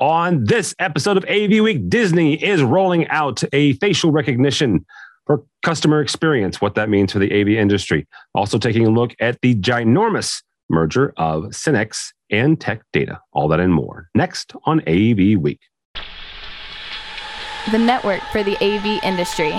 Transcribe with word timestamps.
On 0.00 0.44
this 0.44 0.76
episode 0.78 1.16
of 1.16 1.24
AV 1.24 1.60
Week, 1.60 1.90
Disney 1.90 2.34
is 2.34 2.62
rolling 2.62 3.08
out 3.08 3.42
a 3.52 3.72
facial 3.74 4.12
recognition 4.12 4.86
for 5.26 5.42
customer 5.64 6.00
experience, 6.00 6.60
what 6.60 6.76
that 6.76 6.88
means 6.88 7.12
for 7.12 7.18
the 7.18 7.32
AV 7.40 7.48
industry. 7.48 8.06
Also, 8.32 8.58
taking 8.58 8.86
a 8.86 8.90
look 8.90 9.12
at 9.18 9.40
the 9.40 9.56
ginormous 9.56 10.44
merger 10.70 11.12
of 11.16 11.46
SYNNEX 11.46 12.12
and 12.30 12.60
Tech 12.60 12.82
Data. 12.92 13.20
All 13.32 13.48
that 13.48 13.58
and 13.58 13.74
more 13.74 14.08
next 14.14 14.52
on 14.66 14.80
AV 14.82 15.36
Week. 15.36 15.58
The 17.72 17.78
network 17.78 18.22
for 18.30 18.44
the 18.44 18.56
AV 18.62 19.02
industry. 19.02 19.50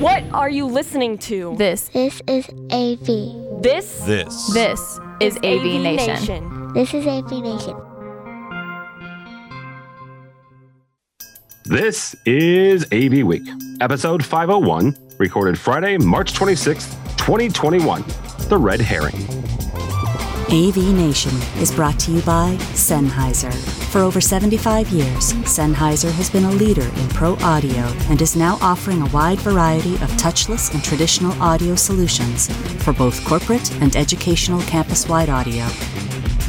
What 0.00 0.24
are 0.32 0.48
you 0.48 0.64
listening 0.64 1.18
to? 1.18 1.54
This 1.58 1.88
This 1.88 2.22
is 2.26 2.48
AV. 2.72 3.62
This 3.62 4.00
This. 4.06 4.52
this 4.54 4.98
is 5.20 5.36
AV, 5.44 5.78
Nation. 5.80 6.61
This 6.74 6.94
is 6.94 7.06
AV 7.06 7.30
Nation. 7.30 7.76
This 11.66 12.16
is 12.24 12.86
AV 12.90 13.26
Week, 13.26 13.42
episode 13.82 14.24
501, 14.24 14.96
recorded 15.18 15.58
Friday, 15.58 15.98
March 15.98 16.32
26th, 16.32 16.92
2021. 17.18 18.02
The 18.48 18.56
Red 18.56 18.80
Herring. 18.80 19.16
AV 20.48 20.94
Nation 20.94 21.34
is 21.60 21.70
brought 21.70 21.98
to 22.00 22.10
you 22.10 22.22
by 22.22 22.56
Sennheiser. 22.72 23.52
For 23.92 24.00
over 24.00 24.22
75 24.22 24.88
years, 24.88 25.34
Sennheiser 25.44 26.10
has 26.12 26.30
been 26.30 26.44
a 26.44 26.52
leader 26.52 26.88
in 26.96 27.08
pro 27.10 27.36
audio 27.40 27.82
and 28.08 28.22
is 28.22 28.34
now 28.34 28.56
offering 28.62 29.02
a 29.02 29.06
wide 29.10 29.40
variety 29.40 29.96
of 29.96 30.10
touchless 30.12 30.72
and 30.72 30.82
traditional 30.82 31.32
audio 31.42 31.74
solutions 31.74 32.48
for 32.82 32.94
both 32.94 33.22
corporate 33.26 33.70
and 33.82 33.94
educational 33.94 34.62
campus 34.62 35.06
wide 35.06 35.28
audio. 35.28 35.66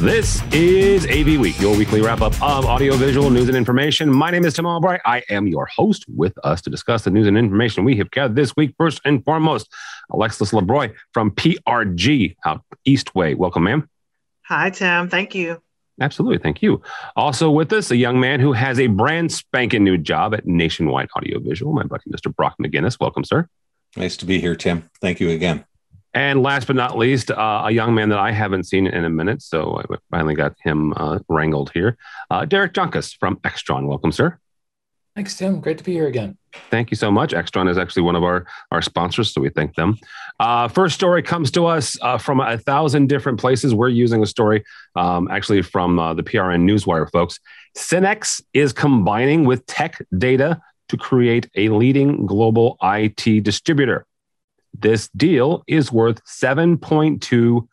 This 0.04 0.42
is 0.52 1.06
AV 1.06 1.40
Week, 1.40 1.58
your 1.58 1.74
weekly 1.74 2.02
wrap 2.02 2.20
up 2.20 2.34
of 2.42 2.66
audiovisual 2.66 3.30
news 3.30 3.48
and 3.48 3.56
information. 3.56 4.12
My 4.12 4.30
name 4.30 4.44
is 4.44 4.52
Tim 4.52 4.66
Albright. 4.66 5.00
I 5.06 5.22
am 5.30 5.46
your 5.46 5.64
host 5.64 6.04
with 6.14 6.34
us 6.44 6.60
to 6.60 6.68
discuss 6.68 7.04
the 7.04 7.10
news 7.10 7.26
and 7.26 7.38
information 7.38 7.84
we 7.84 7.96
have 7.96 8.10
gathered 8.10 8.36
this 8.36 8.54
week. 8.54 8.74
First 8.76 9.00
and 9.06 9.24
foremost, 9.24 9.72
Alexis 10.10 10.52
Labroi 10.52 10.92
from 11.14 11.30
PRG 11.30 12.36
out 12.44 12.62
Eastway. 12.86 13.34
Welcome, 13.34 13.64
ma'am. 13.64 13.88
Hi, 14.42 14.68
Tim. 14.68 15.08
Thank 15.08 15.34
you. 15.34 15.62
Absolutely. 15.98 16.36
Thank 16.36 16.60
you. 16.60 16.82
Also 17.16 17.50
with 17.50 17.72
us, 17.72 17.90
a 17.90 17.96
young 17.96 18.20
man 18.20 18.40
who 18.40 18.52
has 18.52 18.78
a 18.78 18.88
brand 18.88 19.32
spanking 19.32 19.84
new 19.84 19.96
job 19.96 20.34
at 20.34 20.44
Nationwide 20.44 21.08
Audiovisual, 21.16 21.72
my 21.72 21.84
buddy, 21.84 22.04
Mr. 22.10 22.30
Brock 22.36 22.56
McGinnis. 22.60 23.00
Welcome, 23.00 23.24
sir. 23.24 23.48
Nice 23.96 24.18
to 24.18 24.26
be 24.26 24.38
here, 24.38 24.54
Tim. 24.54 24.90
Thank 25.00 25.18
you 25.18 25.30
again. 25.30 25.64
And 26.14 26.42
last 26.42 26.68
but 26.68 26.76
not 26.76 26.96
least, 26.96 27.32
uh, 27.32 27.64
a 27.66 27.70
young 27.72 27.94
man 27.94 28.08
that 28.10 28.18
I 28.18 28.30
haven't 28.30 28.64
seen 28.64 28.86
in 28.86 29.04
a 29.04 29.10
minute. 29.10 29.42
So 29.42 29.80
I 29.80 29.96
finally 30.10 30.34
got 30.34 30.54
him 30.62 30.94
uh, 30.96 31.18
wrangled 31.28 31.72
here. 31.74 31.96
Uh, 32.30 32.44
Derek 32.44 32.72
Joncas 32.72 33.16
from 33.18 33.36
Extron. 33.38 33.86
Welcome, 33.88 34.12
sir. 34.12 34.38
Thanks, 35.16 35.36
Tim. 35.36 35.60
Great 35.60 35.78
to 35.78 35.84
be 35.84 35.92
here 35.92 36.08
again. 36.08 36.36
Thank 36.70 36.90
you 36.90 36.96
so 36.96 37.10
much. 37.10 37.32
Extron 37.32 37.70
is 37.70 37.78
actually 37.78 38.02
one 38.02 38.16
of 38.16 38.24
our, 38.24 38.46
our 38.72 38.82
sponsors, 38.82 39.32
so 39.32 39.40
we 39.40 39.48
thank 39.48 39.74
them. 39.76 39.96
Uh, 40.40 40.66
first 40.66 40.96
story 40.96 41.22
comes 41.22 41.52
to 41.52 41.66
us 41.66 41.96
uh, 42.02 42.18
from 42.18 42.40
a 42.40 42.58
thousand 42.58 43.08
different 43.08 43.38
places. 43.38 43.74
We're 43.74 43.90
using 43.90 44.22
a 44.24 44.26
story 44.26 44.64
um, 44.96 45.28
actually 45.30 45.62
from 45.62 46.00
uh, 46.00 46.14
the 46.14 46.24
PRN 46.24 46.68
Newswire 46.68 47.10
folks. 47.12 47.38
SYNNEX 47.76 48.42
is 48.54 48.72
combining 48.72 49.44
with 49.44 49.64
Tech 49.66 50.04
Data 50.18 50.60
to 50.88 50.96
create 50.96 51.48
a 51.54 51.68
leading 51.68 52.26
global 52.26 52.76
IT 52.82 53.44
distributor. 53.44 54.06
This 54.78 55.08
deal 55.16 55.62
is 55.66 55.92
worth 55.92 56.22
7.2 56.24 57.66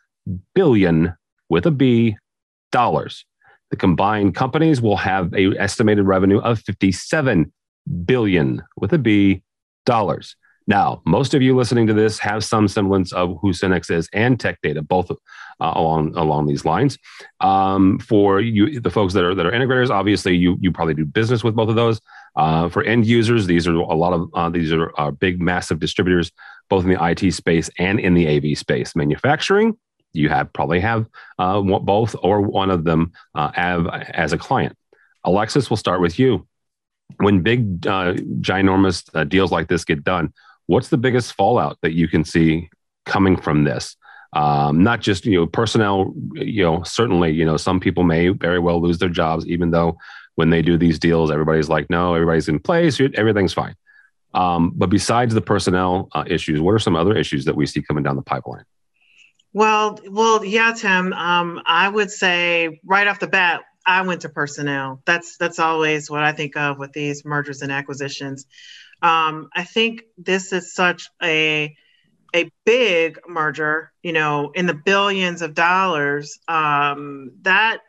billion 0.53 1.13
with 1.49 1.65
a 1.65 1.71
B 1.71 2.15
dollars. 2.71 3.25
The 3.71 3.77
combined 3.77 4.35
companies 4.35 4.81
will 4.81 4.97
have 4.97 5.33
a 5.33 5.57
estimated 5.57 6.05
revenue 6.05 6.39
of 6.39 6.59
57 6.59 7.51
billion 8.05 8.61
with 8.77 8.93
a 8.93 8.97
B 8.97 9.43
dollars. 9.85 10.35
Now, 10.67 11.01
most 11.05 11.33
of 11.33 11.41
you 11.41 11.55
listening 11.55 11.87
to 11.87 11.93
this 11.93 12.19
have 12.19 12.43
some 12.43 12.67
semblance 12.67 13.11
of 13.11 13.37
who 13.41 13.51
SYNNEX 13.51 13.89
is 13.89 14.07
and 14.13 14.39
Tech 14.39 14.59
Data, 14.61 14.81
both 14.81 15.09
uh, 15.11 15.15
along 15.59 16.15
along 16.15 16.47
these 16.47 16.65
lines. 16.65 16.97
Um, 17.39 17.97
for 17.99 18.39
you, 18.39 18.79
the 18.79 18.91
folks 18.91 19.13
that 19.15 19.23
are 19.23 19.33
that 19.33 19.45
are 19.45 19.51
integrators, 19.51 19.89
obviously 19.89 20.35
you 20.35 20.57
you 20.61 20.71
probably 20.71 20.93
do 20.93 21.05
business 21.05 21.43
with 21.43 21.55
both 21.55 21.69
of 21.69 21.75
those. 21.75 21.99
Uh, 22.35 22.69
for 22.69 22.83
end 22.83 23.05
users, 23.05 23.47
these 23.47 23.67
are 23.67 23.73
a 23.73 23.95
lot 23.95 24.13
of 24.13 24.29
uh, 24.33 24.49
these 24.49 24.71
are, 24.71 24.93
are 24.97 25.11
big, 25.11 25.41
massive 25.41 25.79
distributors, 25.79 26.31
both 26.71 26.85
in 26.85 26.89
the 26.89 27.05
IT 27.05 27.33
space 27.33 27.69
and 27.77 27.99
in 27.99 28.13
the 28.13 28.27
AV 28.27 28.57
space. 28.57 28.95
Manufacturing, 28.95 29.77
you 30.13 30.29
have 30.29 30.51
probably 30.53 30.79
have 30.79 31.05
uh, 31.37 31.61
both 31.61 32.15
or 32.23 32.39
one 32.41 32.71
of 32.71 32.85
them 32.85 33.11
uh, 33.35 33.51
as 33.55 34.31
a 34.31 34.37
client. 34.37 34.75
Alexis, 35.25 35.69
we'll 35.69 35.77
start 35.77 35.99
with 35.99 36.17
you. 36.17 36.47
When 37.17 37.41
big, 37.41 37.85
uh, 37.85 38.13
ginormous 38.39 39.07
uh, 39.13 39.25
deals 39.25 39.51
like 39.51 39.67
this 39.67 39.83
get 39.83 40.05
done, 40.05 40.33
what's 40.67 40.87
the 40.87 40.97
biggest 40.97 41.33
fallout 41.33 41.77
that 41.81 41.91
you 41.91 42.07
can 42.07 42.23
see 42.23 42.69
coming 43.05 43.35
from 43.35 43.65
this? 43.65 43.97
Um, 44.33 44.81
not 44.81 45.01
just 45.01 45.25
you 45.25 45.41
know 45.41 45.47
personnel. 45.47 46.13
You 46.35 46.63
know, 46.63 46.83
certainly 46.83 47.31
you 47.31 47.43
know 47.43 47.57
some 47.57 47.81
people 47.81 48.03
may 48.03 48.29
very 48.29 48.59
well 48.59 48.81
lose 48.81 48.97
their 48.97 49.09
jobs, 49.09 49.45
even 49.45 49.71
though 49.71 49.97
when 50.35 50.51
they 50.51 50.61
do 50.61 50.77
these 50.77 50.97
deals, 50.99 51.31
everybody's 51.31 51.67
like, 51.67 51.89
no, 51.89 52.15
everybody's 52.15 52.47
in 52.47 52.59
place, 52.59 53.01
everything's 53.15 53.51
fine. 53.51 53.75
Um, 54.33 54.71
but 54.75 54.89
besides 54.89 55.33
the 55.33 55.41
personnel 55.41 56.09
uh, 56.13 56.23
issues, 56.27 56.61
what 56.61 56.73
are 56.73 56.79
some 56.79 56.95
other 56.95 57.15
issues 57.15 57.45
that 57.45 57.55
we 57.55 57.65
see 57.65 57.81
coming 57.81 58.03
down 58.03 58.15
the 58.15 58.21
pipeline? 58.21 58.63
Well, 59.53 59.99
well, 60.09 60.45
yeah, 60.45 60.73
Tim. 60.73 61.11
Um, 61.11 61.61
I 61.65 61.89
would 61.89 62.09
say 62.09 62.79
right 62.85 63.07
off 63.07 63.19
the 63.19 63.27
bat, 63.27 63.61
I 63.85 64.01
went 64.03 64.21
to 64.21 64.29
personnel. 64.29 65.01
That's 65.05 65.37
that's 65.37 65.59
always 65.59 66.09
what 66.09 66.23
I 66.23 66.31
think 66.31 66.55
of 66.55 66.77
with 66.77 66.93
these 66.93 67.25
mergers 67.25 67.61
and 67.61 67.71
acquisitions. 67.71 68.45
Um, 69.01 69.49
I 69.53 69.63
think 69.63 70.03
this 70.17 70.53
is 70.53 70.73
such 70.73 71.09
a 71.21 71.75
a 72.33 72.49
big 72.65 73.19
merger, 73.27 73.91
you 74.03 74.13
know, 74.13 74.51
in 74.55 74.67
the 74.67 74.73
billions 74.73 75.41
of 75.41 75.53
dollars. 75.53 76.39
Um, 76.47 77.31
that 77.41 77.79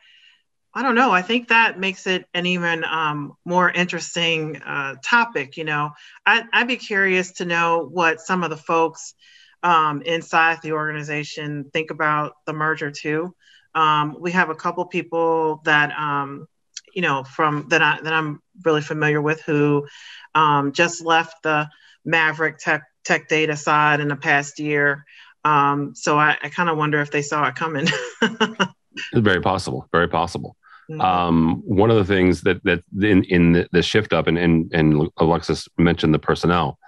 I 0.74 0.82
don't 0.82 0.94
know. 0.94 1.10
I 1.10 1.20
think 1.20 1.48
that 1.48 1.78
makes 1.78 2.06
it 2.06 2.26
an 2.32 2.46
even 2.46 2.82
um, 2.84 3.36
more 3.44 3.70
interesting 3.70 4.56
uh, 4.62 4.96
topic. 5.04 5.56
You 5.56 5.64
know, 5.64 5.90
I, 6.24 6.44
would 6.54 6.68
be 6.68 6.76
curious 6.76 7.32
to 7.32 7.44
know 7.44 7.86
what 7.90 8.20
some 8.20 8.42
of 8.42 8.50
the 8.50 8.56
folks 8.56 9.14
um, 9.62 10.02
inside 10.02 10.60
the 10.62 10.72
organization 10.72 11.70
think 11.72 11.90
about 11.90 12.36
the 12.46 12.54
merger 12.54 12.90
too. 12.90 13.34
Um, 13.74 14.16
we 14.18 14.32
have 14.32 14.50
a 14.50 14.54
couple 14.54 14.84
people 14.86 15.60
that 15.64 15.92
um, 15.98 16.46
you 16.94 17.02
know 17.02 17.22
from 17.24 17.66
that 17.68 17.82
I 17.82 18.00
that 18.02 18.12
I'm 18.12 18.40
really 18.64 18.82
familiar 18.82 19.20
with 19.20 19.42
who 19.42 19.86
um, 20.34 20.72
just 20.72 21.04
left 21.04 21.42
the 21.42 21.68
Maverick 22.04 22.58
Tech 22.58 22.84
Tech 23.04 23.28
Data 23.28 23.56
side 23.56 24.00
in 24.00 24.08
the 24.08 24.16
past 24.16 24.58
year. 24.58 25.04
Um, 25.44 25.94
so 25.94 26.18
I, 26.18 26.36
I 26.42 26.48
kind 26.48 26.70
of 26.70 26.78
wonder 26.78 27.00
if 27.00 27.10
they 27.10 27.22
saw 27.22 27.46
it 27.48 27.56
coming. 27.56 27.88
it's 28.22 28.66
very 29.14 29.40
possible. 29.40 29.88
Very 29.92 30.08
possible. 30.08 30.56
Mm-hmm. 30.91 31.00
Um, 31.00 31.62
one 31.65 31.91
of 31.91 31.97
the 31.97 32.04
things 32.04 32.43
that 32.43 32.62
that 32.65 32.82
in 33.00 33.25
in 33.25 33.66
the, 33.72 33.82
shift 33.82 34.12
up 34.12 34.26
and, 34.26 34.37
and 34.37 34.70
and 34.75 35.09
Alexis 35.19 35.69
mentioned 35.78 36.12
the 36.12 36.19
personnel. 36.19 36.78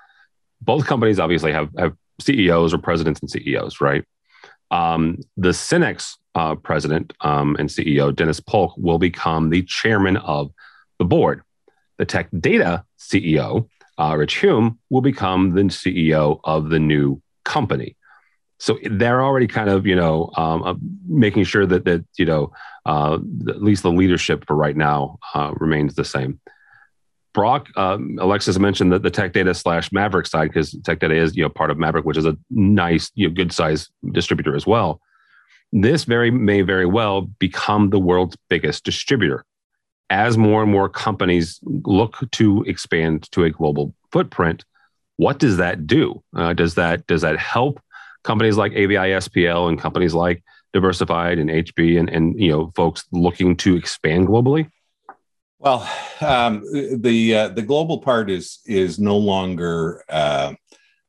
Both 0.60 0.86
companies 0.86 1.20
obviously 1.20 1.52
have 1.52 1.70
have 1.78 1.94
CEOs 2.20 2.74
or 2.74 2.78
presidents 2.78 3.20
and 3.20 3.30
CEOs, 3.30 3.80
right? 3.80 4.04
Um, 4.70 5.18
the 5.36 5.50
SYNNEX 5.50 6.16
uh, 6.34 6.56
president 6.56 7.12
um, 7.20 7.56
and 7.58 7.68
CEO, 7.68 8.14
Dennis 8.14 8.40
Polk, 8.40 8.74
will 8.76 8.98
become 8.98 9.50
the 9.50 9.62
chairman 9.62 10.16
of 10.16 10.50
the 10.98 11.04
board. 11.04 11.42
The 11.98 12.04
Tech 12.04 12.28
Data 12.38 12.84
CEO, 12.98 13.68
uh, 13.98 14.16
Rich 14.16 14.38
Hume, 14.38 14.78
will 14.90 15.00
become 15.00 15.54
the 15.54 15.62
CEO 15.62 16.40
of 16.44 16.70
the 16.70 16.80
new 16.80 17.22
company. 17.44 17.96
So 18.64 18.78
they're 18.82 19.22
already 19.22 19.46
kind 19.46 19.68
of, 19.68 19.86
you 19.86 19.94
know, 19.94 20.30
um, 20.38 20.62
uh, 20.62 20.74
making 21.06 21.44
sure 21.44 21.66
that 21.66 21.84
that 21.84 22.02
you 22.16 22.24
know 22.24 22.50
uh, 22.86 23.18
at 23.46 23.62
least 23.62 23.82
the 23.82 23.92
leadership 23.92 24.46
for 24.46 24.56
right 24.56 24.74
now 24.74 25.18
uh, 25.34 25.52
remains 25.56 25.96
the 25.96 26.04
same. 26.06 26.40
Brock, 27.34 27.68
um, 27.76 28.16
Alexis 28.18 28.58
mentioned 28.58 28.90
that 28.94 29.02
the 29.02 29.10
Tech 29.10 29.34
Data 29.34 29.52
slash 29.52 29.92
Maverick 29.92 30.26
side, 30.26 30.48
because 30.48 30.74
Tech 30.82 31.00
Data 31.00 31.14
is 31.14 31.36
you 31.36 31.42
know 31.42 31.50
part 31.50 31.70
of 31.70 31.76
Maverick, 31.76 32.06
which 32.06 32.16
is 32.16 32.24
a 32.24 32.38
nice, 32.48 33.10
you 33.14 33.28
know, 33.28 33.34
good 33.34 33.52
size 33.52 33.90
distributor 34.12 34.56
as 34.56 34.66
well. 34.66 34.98
This 35.70 36.04
very 36.04 36.30
may 36.30 36.62
very 36.62 36.86
well 36.86 37.20
become 37.20 37.90
the 37.90 38.00
world's 38.00 38.38
biggest 38.48 38.82
distributor 38.82 39.44
as 40.08 40.38
more 40.38 40.62
and 40.62 40.72
more 40.72 40.88
companies 40.88 41.60
look 41.84 42.16
to 42.32 42.62
expand 42.62 43.30
to 43.32 43.44
a 43.44 43.50
global 43.50 43.94
footprint. 44.10 44.64
What 45.16 45.38
does 45.38 45.58
that 45.58 45.86
do? 45.86 46.22
Uh, 46.34 46.54
does 46.54 46.76
that 46.76 47.06
does 47.06 47.20
that 47.20 47.38
help 47.38 47.78
companies 48.24 48.56
like 48.56 48.72
AVI 48.72 49.12
SPL 49.20 49.68
and 49.68 49.78
companies 49.78 50.14
like 50.14 50.42
Diversified 50.72 51.38
and 51.38 51.48
HB 51.48 52.00
and 52.00 52.10
and 52.10 52.40
you 52.40 52.50
know 52.50 52.72
folks 52.74 53.04
looking 53.12 53.56
to 53.58 53.76
expand 53.76 54.26
globally? 54.26 54.68
Well, 55.60 55.88
um, 56.20 56.64
the 57.00 57.34
uh, 57.34 57.48
the 57.50 57.62
global 57.62 57.98
part 57.98 58.28
is 58.28 58.58
is 58.66 58.98
no 58.98 59.16
longer 59.16 60.02
uh, 60.08 60.54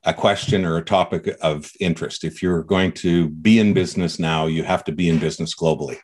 a 0.03 0.13
question 0.13 0.65
or 0.65 0.77
a 0.77 0.85
topic 0.85 1.35
of 1.41 1.71
interest. 1.79 2.23
If 2.23 2.43
you're 2.43 2.63
going 2.63 2.91
to 2.93 3.29
be 3.29 3.57
in 3.59 3.73
business 3.73 4.19
now, 4.19 4.45
you 4.45 4.63
have 4.63 4.83
to 4.83 4.91
be 4.91 5.09
in 5.09 5.17
business 5.17 5.55
globally. 5.55 5.97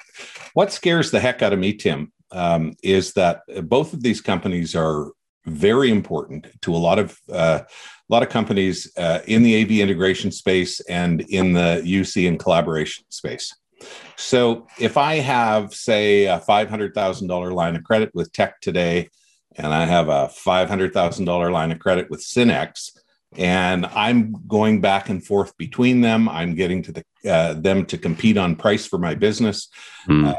What 0.55 0.71
scares 0.71 1.11
the 1.11 1.19
heck 1.19 1.43
out 1.43 1.53
of 1.53 1.59
me, 1.59 1.73
Tim, 1.73 2.11
um, 2.31 2.73
is 2.81 3.13
that 3.13 3.41
both 3.69 3.93
of 3.93 4.01
these 4.01 4.21
companies 4.21 4.75
are 4.75 5.11
very 5.45 5.89
important 5.89 6.47
to 6.61 6.75
a 6.75 6.77
lot 6.77 6.99
of 6.99 7.17
uh, 7.31 7.61
a 7.63 8.13
lot 8.13 8.23
of 8.23 8.29
companies 8.29 8.91
uh, 8.97 9.19
in 9.25 9.41
the 9.41 9.61
AV 9.61 9.71
integration 9.71 10.31
space 10.31 10.81
and 10.81 11.21
in 11.21 11.53
the 11.53 11.81
UC 11.85 12.27
and 12.27 12.37
collaboration 12.39 13.05
space. 13.09 13.55
So 14.17 14.67
if 14.79 14.97
I 14.97 15.15
have, 15.15 15.73
say, 15.73 16.25
a 16.25 16.39
$500,000 16.39 17.53
line 17.53 17.75
of 17.75 17.83
credit 17.83 18.11
with 18.13 18.31
Tech 18.33 18.59
Data, 18.61 19.09
and 19.55 19.67
I 19.67 19.85
have 19.85 20.09
a 20.09 20.29
$500,000 20.45 21.51
line 21.51 21.71
of 21.71 21.79
credit 21.79 22.09
with 22.09 22.21
Synnex, 22.21 22.91
and 23.37 23.85
I'm 23.85 24.35
going 24.47 24.81
back 24.81 25.09
and 25.09 25.25
forth 25.25 25.55
between 25.57 26.01
them. 26.01 26.27
I'm 26.27 26.55
getting 26.55 26.83
to 26.83 26.91
the, 26.91 27.03
uh, 27.31 27.53
them 27.53 27.85
to 27.85 27.97
compete 27.97 28.37
on 28.37 28.55
price 28.55 28.85
for 28.85 28.99
my 28.99 29.15
business. 29.15 29.69
Mm. 30.07 30.37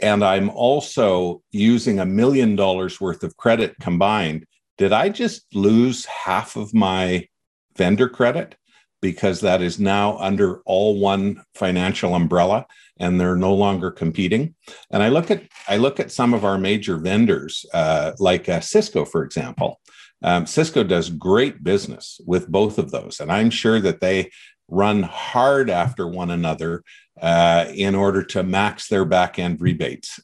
And 0.00 0.24
I'm 0.24 0.50
also 0.50 1.42
using 1.52 1.98
a 1.98 2.06
million 2.06 2.56
dollars 2.56 3.00
worth 3.00 3.22
of 3.22 3.36
credit 3.36 3.76
combined. 3.80 4.44
Did 4.76 4.92
I 4.92 5.08
just 5.08 5.46
lose 5.54 6.04
half 6.06 6.56
of 6.56 6.74
my 6.74 7.28
vendor 7.76 8.08
credit? 8.08 8.56
Because 9.00 9.40
that 9.42 9.62
is 9.62 9.78
now 9.78 10.16
under 10.18 10.60
all 10.64 10.98
one 10.98 11.42
financial 11.54 12.14
umbrella 12.14 12.66
and 12.98 13.20
they're 13.20 13.36
no 13.36 13.54
longer 13.54 13.90
competing. 13.90 14.54
And 14.90 15.02
I 15.02 15.08
look 15.08 15.30
at 15.30 15.42
I 15.68 15.76
look 15.76 16.00
at 16.00 16.12
some 16.12 16.34
of 16.34 16.44
our 16.44 16.58
major 16.58 16.96
vendors, 16.96 17.66
uh, 17.74 18.12
like 18.18 18.48
uh, 18.48 18.60
Cisco, 18.60 19.04
for 19.04 19.24
example. 19.24 19.80
Um, 20.22 20.46
Cisco 20.46 20.82
does 20.84 21.10
great 21.10 21.62
business 21.62 22.18
with 22.26 22.48
both 22.48 22.78
of 22.78 22.90
those, 22.90 23.20
and 23.20 23.30
I'm 23.30 23.50
sure 23.50 23.78
that 23.80 24.00
they 24.00 24.30
run 24.74 25.02
hard 25.02 25.70
after 25.70 26.06
one 26.06 26.30
another 26.30 26.82
uh, 27.20 27.66
in 27.74 27.94
order 27.94 28.22
to 28.22 28.42
max 28.42 28.88
their 28.88 29.04
back 29.04 29.38
end 29.38 29.60
rebates. 29.60 30.20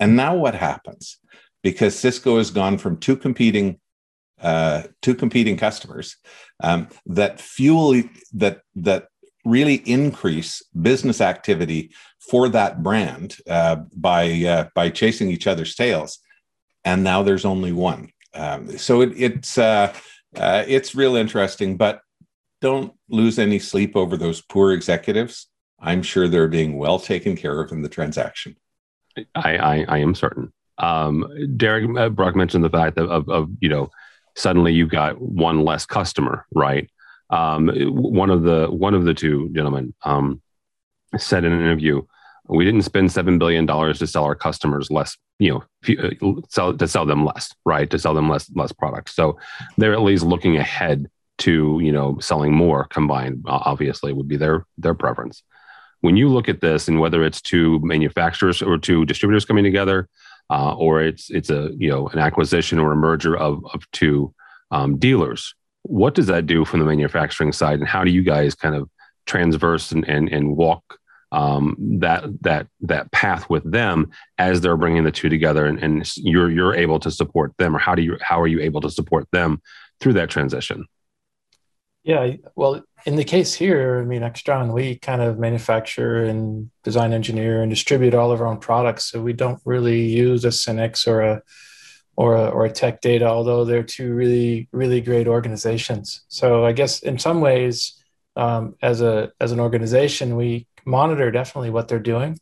And 0.00 0.16
now 0.16 0.36
what 0.36 0.54
happens? 0.54 1.18
Because 1.62 1.98
Cisco 1.98 2.38
has 2.38 2.50
gone 2.50 2.78
from 2.78 2.98
two 2.98 3.16
competing 3.16 3.80
uh, 4.40 4.84
two 5.02 5.16
competing 5.16 5.56
customers 5.56 6.16
um, 6.62 6.86
that 7.06 7.40
fuel 7.40 8.02
that 8.32 8.60
that 8.76 9.08
really 9.44 9.76
increase 9.86 10.62
business 10.80 11.20
activity 11.20 11.90
for 12.30 12.48
that 12.48 12.82
brand 12.82 13.36
uh, 13.50 13.76
by 13.96 14.44
uh, 14.44 14.68
by 14.74 14.90
chasing 14.90 15.30
each 15.30 15.46
other's 15.46 15.74
tails. 15.74 16.20
And 16.84 17.02
now 17.02 17.22
there's 17.22 17.44
only 17.44 17.72
one. 17.72 18.12
Um, 18.34 18.78
so 18.78 19.00
it, 19.00 19.12
it's 19.16 19.58
uh, 19.58 19.92
uh, 20.36 20.64
it's 20.68 20.94
real 20.94 21.16
interesting, 21.16 21.76
but 21.76 22.00
don't 22.60 22.92
lose 23.08 23.38
any 23.38 23.58
sleep 23.58 23.96
over 23.96 24.16
those 24.16 24.40
poor 24.40 24.72
executives. 24.72 25.48
I'm 25.80 26.02
sure 26.02 26.28
they're 26.28 26.48
being 26.48 26.76
well 26.76 26.98
taken 26.98 27.36
care 27.36 27.60
of 27.60 27.70
in 27.72 27.82
the 27.82 27.88
transaction. 27.88 28.56
I, 29.34 29.56
I, 29.56 29.84
I 29.88 29.98
am 29.98 30.14
certain. 30.14 30.52
Um, 30.78 31.28
Derek 31.56 31.88
uh, 31.96 32.08
Brock 32.08 32.36
mentioned 32.36 32.64
the 32.64 32.70
fact 32.70 32.98
of, 32.98 33.10
of, 33.10 33.28
of, 33.28 33.50
you 33.60 33.68
know, 33.68 33.90
suddenly 34.36 34.72
you've 34.72 34.90
got 34.90 35.20
one 35.20 35.64
less 35.64 35.84
customer, 35.86 36.46
right? 36.52 36.88
Um, 37.30 37.68
one 37.90 38.30
of 38.30 38.42
the 38.42 38.68
one 38.68 38.94
of 38.94 39.04
the 39.04 39.12
two 39.12 39.50
gentlemen 39.52 39.94
um, 40.04 40.40
said 41.18 41.44
in 41.44 41.52
an 41.52 41.60
interview, 41.60 42.00
"We 42.48 42.64
didn't 42.64 42.82
spend 42.82 43.12
seven 43.12 43.38
billion 43.38 43.66
dollars 43.66 43.98
to 43.98 44.06
sell 44.06 44.24
our 44.24 44.34
customers 44.34 44.90
less, 44.90 45.16
you 45.38 45.62
know, 45.86 45.94
uh, 45.98 46.40
sell 46.48 46.74
to 46.74 46.88
sell 46.88 47.04
them 47.04 47.26
less, 47.26 47.54
right? 47.66 47.90
To 47.90 47.98
sell 47.98 48.14
them 48.14 48.30
less 48.30 48.50
less 48.54 48.72
products. 48.72 49.14
So 49.14 49.38
they're 49.76 49.92
at 49.92 50.00
least 50.00 50.24
looking 50.24 50.56
ahead 50.56 51.10
to 51.38 51.80
you 51.82 51.92
know 51.92 52.18
selling 52.20 52.54
more 52.54 52.84
combined. 52.84 53.44
Obviously, 53.46 54.12
would 54.12 54.28
be 54.28 54.36
their 54.36 54.66
their 54.76 54.94
preference. 54.94 55.42
When 56.00 56.16
you 56.16 56.28
look 56.28 56.48
at 56.48 56.60
this, 56.60 56.86
and 56.86 57.00
whether 57.00 57.24
it's 57.24 57.42
two 57.42 57.80
manufacturers 57.82 58.62
or 58.62 58.78
two 58.78 59.04
distributors 59.04 59.44
coming 59.44 59.64
together, 59.64 60.08
uh, 60.50 60.74
or 60.76 61.02
it's 61.02 61.30
it's 61.30 61.50
a 61.50 61.70
you 61.76 61.90
know 61.90 62.08
an 62.08 62.18
acquisition 62.18 62.78
or 62.78 62.92
a 62.92 62.96
merger 62.96 63.36
of 63.36 63.64
of 63.72 63.90
two 63.92 64.34
um, 64.70 64.98
dealers 64.98 65.54
what 65.88 66.14
does 66.14 66.26
that 66.26 66.46
do 66.46 66.64
from 66.64 66.80
the 66.80 66.86
manufacturing 66.86 67.52
side, 67.52 67.78
and 67.78 67.88
how 67.88 68.04
do 68.04 68.10
you 68.10 68.22
guys 68.22 68.54
kind 68.54 68.74
of 68.74 68.88
transverse 69.26 69.90
and 69.90 70.06
and, 70.08 70.28
and 70.28 70.56
walk 70.56 70.98
um, 71.32 71.76
that 72.00 72.24
that 72.42 72.66
that 72.80 73.10
path 73.10 73.48
with 73.50 73.70
them 73.70 74.10
as 74.38 74.60
they're 74.60 74.76
bringing 74.76 75.04
the 75.04 75.10
two 75.10 75.28
together, 75.28 75.66
and, 75.66 75.78
and 75.82 76.16
you're 76.16 76.50
you're 76.50 76.74
able 76.74 77.00
to 77.00 77.10
support 77.10 77.52
them, 77.58 77.74
or 77.74 77.78
how 77.78 77.94
do 77.94 78.02
you 78.02 78.18
how 78.20 78.40
are 78.40 78.46
you 78.46 78.60
able 78.60 78.80
to 78.82 78.90
support 78.90 79.26
them 79.32 79.60
through 80.00 80.14
that 80.14 80.30
transition? 80.30 80.86
Yeah, 82.08 82.36
well, 82.56 82.82
in 83.04 83.16
the 83.16 83.24
case 83.24 83.52
here, 83.52 84.00
I 84.00 84.04
mean, 84.06 84.22
Extron, 84.22 84.72
we 84.72 84.96
kind 84.96 85.20
of 85.20 85.38
manufacture 85.38 86.24
and 86.24 86.70
design 86.82 87.12
engineer 87.12 87.60
and 87.60 87.68
distribute 87.68 88.14
all 88.14 88.32
of 88.32 88.40
our 88.40 88.46
own 88.46 88.60
products. 88.60 89.04
So 89.10 89.20
we 89.20 89.34
don't 89.34 89.60
really 89.66 90.00
use 90.06 90.46
a 90.46 90.48
Synnex 90.48 91.06
or 91.06 91.20
a 91.20 91.42
or 92.16 92.34
a, 92.34 92.48
or 92.48 92.64
a 92.64 92.72
tech 92.72 93.02
data, 93.02 93.26
although 93.26 93.66
they're 93.66 93.82
two 93.82 94.14
really, 94.14 94.70
really 94.72 95.02
great 95.02 95.28
organizations. 95.28 96.22
So 96.28 96.64
I 96.64 96.72
guess 96.72 97.00
in 97.00 97.18
some 97.18 97.42
ways, 97.42 98.02
um, 98.36 98.74
as 98.80 99.02
a 99.02 99.30
as 99.38 99.52
an 99.52 99.60
organization, 99.60 100.34
we 100.34 100.66
monitor 100.86 101.30
definitely 101.30 101.68
what 101.68 101.88
they're 101.88 101.98
doing, 102.14 102.38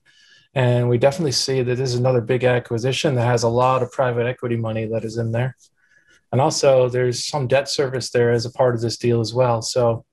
and 0.55 0.89
we 0.89 0.97
definitely 0.97 1.33
see 1.33 1.63
that 1.63 1.75
this 1.75 1.91
is 1.91 1.99
another 1.99 2.21
big 2.21 2.45
acquisition 2.45 3.17
that 3.17 3.27
has 3.27 3.43
a 3.43 3.49
lot 3.49 3.83
of 3.83 3.91
private 3.91 4.27
equity 4.29 4.57
money 4.57 4.87
that 4.87 5.05
is 5.05 5.19
in 5.19 5.33
there, 5.33 5.57
and 6.33 6.41
also 6.41 6.89
there's 6.89 7.25
some 7.25 7.47
debt 7.47 7.69
service 7.69 8.11
there 8.11 8.33
as 8.33 8.47
a 8.47 8.53
part 8.53 8.75
of 8.75 8.81
this 8.81 8.97
deal 8.97 9.21
as 9.21 9.33
well. 9.33 9.63
So 9.63 10.05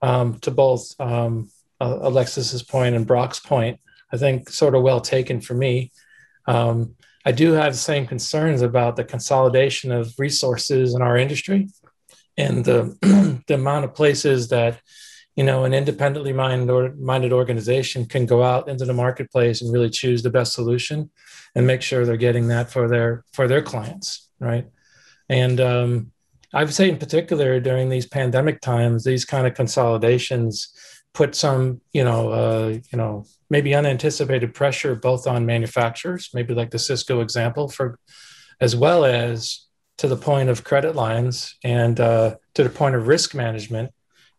um, 0.00 0.38
to 0.40 0.50
both 0.50 0.94
um, 1.00 1.50
Alexis's 1.80 2.62
point 2.62 2.94
and 2.94 3.06
Brock's 3.06 3.40
point, 3.40 3.80
I 4.12 4.16
think 4.16 4.50
sort 4.50 4.74
of 4.74 4.82
well 4.82 5.00
taken 5.00 5.40
for 5.40 5.54
me. 5.54 5.92
Um, 6.46 6.94
I 7.24 7.32
do 7.32 7.52
have 7.52 7.72
the 7.72 7.78
same 7.78 8.06
concerns 8.06 8.62
about 8.62 8.96
the 8.96 9.04
consolidation 9.04 9.92
of 9.92 10.12
resources 10.18 10.94
in 10.94 11.02
our 11.02 11.16
industry 11.16 11.68
and 12.36 12.64
the, 12.64 12.96
the 13.46 13.54
amount 13.54 13.84
of 13.84 13.94
places 13.94 14.48
that 14.48 14.80
you 15.36 15.44
know 15.44 15.64
an 15.64 15.72
independently 15.72 16.32
minded, 16.32 16.68
or 16.68 16.94
minded 16.96 17.32
organization 17.32 18.04
can 18.04 18.26
go 18.26 18.42
out 18.42 18.68
into 18.68 18.84
the 18.84 18.92
marketplace 18.92 19.62
and 19.62 19.72
really 19.72 19.88
choose 19.88 20.22
the 20.22 20.30
best 20.30 20.52
solution 20.52 21.10
and 21.54 21.66
make 21.66 21.80
sure 21.82 22.04
they're 22.04 22.16
getting 22.16 22.48
that 22.48 22.70
for 22.70 22.88
their 22.88 23.24
for 23.32 23.48
their 23.48 23.62
clients 23.62 24.28
right 24.40 24.66
and 25.28 25.60
um, 25.60 26.12
i 26.52 26.62
would 26.62 26.74
say 26.74 26.88
in 26.88 26.98
particular 26.98 27.60
during 27.60 27.88
these 27.88 28.06
pandemic 28.06 28.60
times 28.60 29.04
these 29.04 29.24
kind 29.24 29.46
of 29.46 29.54
consolidations 29.54 30.72
put 31.14 31.34
some 31.34 31.80
you 31.92 32.04
know 32.04 32.30
uh, 32.30 32.68
you 32.90 32.98
know 32.98 33.24
maybe 33.52 33.74
unanticipated 33.74 34.54
pressure 34.54 34.94
both 34.94 35.26
on 35.26 35.44
manufacturers, 35.44 36.30
maybe 36.32 36.54
like 36.54 36.70
the 36.70 36.78
Cisco 36.78 37.20
example, 37.20 37.68
for 37.68 37.98
as 38.62 38.74
well 38.74 39.04
as 39.04 39.66
to 39.98 40.08
the 40.08 40.16
point 40.16 40.48
of 40.48 40.64
credit 40.64 40.96
lines 40.96 41.56
and 41.62 42.00
uh, 42.00 42.36
to 42.54 42.64
the 42.64 42.70
point 42.70 42.94
of 42.94 43.08
risk 43.08 43.34
management. 43.34 43.92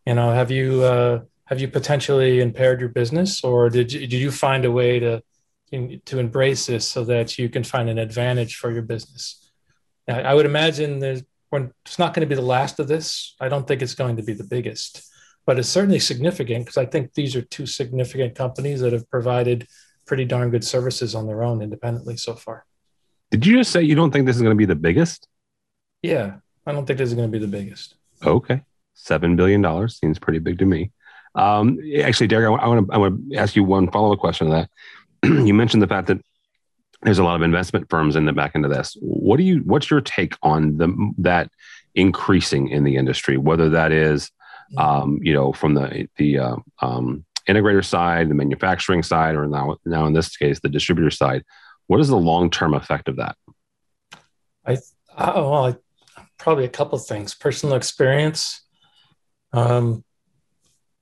You 0.04 0.14
know, 0.14 0.32
have 0.32 0.50
you 0.50 0.82
uh, 0.82 1.20
have 1.44 1.60
you 1.60 1.68
potentially 1.68 2.40
impaired 2.40 2.80
your 2.80 2.88
business, 2.88 3.44
or 3.44 3.70
did 3.70 3.92
you, 3.92 4.00
did 4.00 4.14
you 4.14 4.32
find 4.32 4.64
a 4.64 4.72
way 4.72 4.98
to 4.98 5.22
to 6.06 6.18
embrace 6.18 6.66
this 6.66 6.86
so 6.86 7.04
that 7.04 7.38
you 7.38 7.48
can 7.48 7.64
find 7.64 7.88
an 7.88 7.98
advantage 7.98 8.56
for 8.56 8.70
your 8.72 8.82
business? 8.82 9.43
I 10.08 10.34
would 10.34 10.46
imagine 10.46 10.98
there's 10.98 11.22
it's 11.86 12.00
not 12.00 12.14
going 12.14 12.26
to 12.26 12.26
be 12.26 12.34
the 12.34 12.42
last 12.42 12.80
of 12.80 12.88
this. 12.88 13.36
I 13.40 13.48
don't 13.48 13.64
think 13.64 13.80
it's 13.80 13.94
going 13.94 14.16
to 14.16 14.24
be 14.24 14.32
the 14.32 14.42
biggest 14.42 15.08
but 15.46 15.58
it's 15.58 15.68
certainly 15.68 15.98
significant 15.98 16.64
because 16.64 16.76
I 16.76 16.86
think 16.86 17.14
these 17.14 17.36
are 17.36 17.42
two 17.42 17.66
significant 17.66 18.34
companies 18.34 18.80
that 18.80 18.92
have 18.92 19.08
provided 19.10 19.66
pretty 20.06 20.24
darn 20.24 20.50
good 20.50 20.64
services 20.64 21.14
on 21.14 21.26
their 21.26 21.42
own 21.42 21.62
independently 21.62 22.16
so 22.16 22.34
far. 22.34 22.64
Did 23.30 23.44
you 23.44 23.56
just 23.56 23.70
say 23.70 23.82
you 23.82 23.94
don't 23.94 24.10
think 24.10 24.26
this 24.26 24.36
is 24.36 24.42
going 24.42 24.54
to 24.54 24.58
be 24.58 24.66
the 24.66 24.74
biggest? 24.74 25.28
Yeah, 26.02 26.36
I 26.66 26.72
don't 26.72 26.86
think 26.86 26.98
this 26.98 27.08
is 27.08 27.14
going 27.14 27.30
to 27.30 27.38
be 27.38 27.44
the 27.44 27.50
biggest. 27.50 27.96
Okay, 28.24 28.62
seven 28.94 29.36
billion 29.36 29.60
dollars 29.60 29.98
seems 29.98 30.18
pretty 30.18 30.38
big 30.38 30.58
to 30.58 30.64
me. 30.64 30.92
Um, 31.34 31.78
actually, 32.00 32.28
Derek, 32.28 32.48
I, 32.48 32.64
I 32.64 32.68
want 32.68 32.86
to 32.86 32.94
I 32.94 32.98
want 32.98 33.30
to 33.30 33.36
ask 33.36 33.56
you 33.56 33.64
one 33.64 33.90
follow 33.90 34.12
up 34.12 34.20
question 34.20 34.48
to 34.48 34.52
that. 34.52 34.70
you 35.46 35.52
mentioned 35.52 35.82
the 35.82 35.88
fact 35.88 36.08
that 36.08 36.20
there's 37.04 37.18
a 37.18 37.24
lot 37.24 37.36
of 37.36 37.42
investment 37.42 37.88
firms 37.88 38.16
in 38.16 38.24
the 38.24 38.32
back 38.32 38.52
end 38.54 38.64
of 38.64 38.70
this. 38.70 38.96
What 39.00 39.36
do 39.36 39.42
you? 39.42 39.58
What's 39.58 39.90
your 39.90 40.00
take 40.00 40.34
on 40.42 40.76
the 40.78 41.12
that 41.18 41.50
increasing 41.94 42.68
in 42.68 42.84
the 42.84 42.96
industry? 42.96 43.36
Whether 43.36 43.68
that 43.70 43.92
is 43.92 44.30
um, 44.76 45.18
you 45.22 45.32
know, 45.32 45.52
from 45.52 45.74
the 45.74 46.08
the 46.16 46.38
uh, 46.38 46.56
um, 46.80 47.24
integrator 47.48 47.84
side, 47.84 48.28
the 48.28 48.34
manufacturing 48.34 49.02
side, 49.02 49.34
or 49.34 49.46
now 49.46 49.76
now 49.84 50.06
in 50.06 50.12
this 50.12 50.36
case, 50.36 50.60
the 50.60 50.68
distributor 50.68 51.10
side. 51.10 51.44
What 51.86 52.00
is 52.00 52.08
the 52.08 52.16
long 52.16 52.50
term 52.50 52.74
effect 52.74 53.08
of 53.08 53.16
that? 53.16 53.36
I 54.66 54.78
oh, 55.18 55.50
well, 55.50 55.66
I, 55.66 55.76
probably 56.38 56.64
a 56.64 56.70
couple 56.70 56.98
of 56.98 57.06
things. 57.06 57.34
Personal 57.34 57.76
experience. 57.76 58.62
Um, 59.52 60.04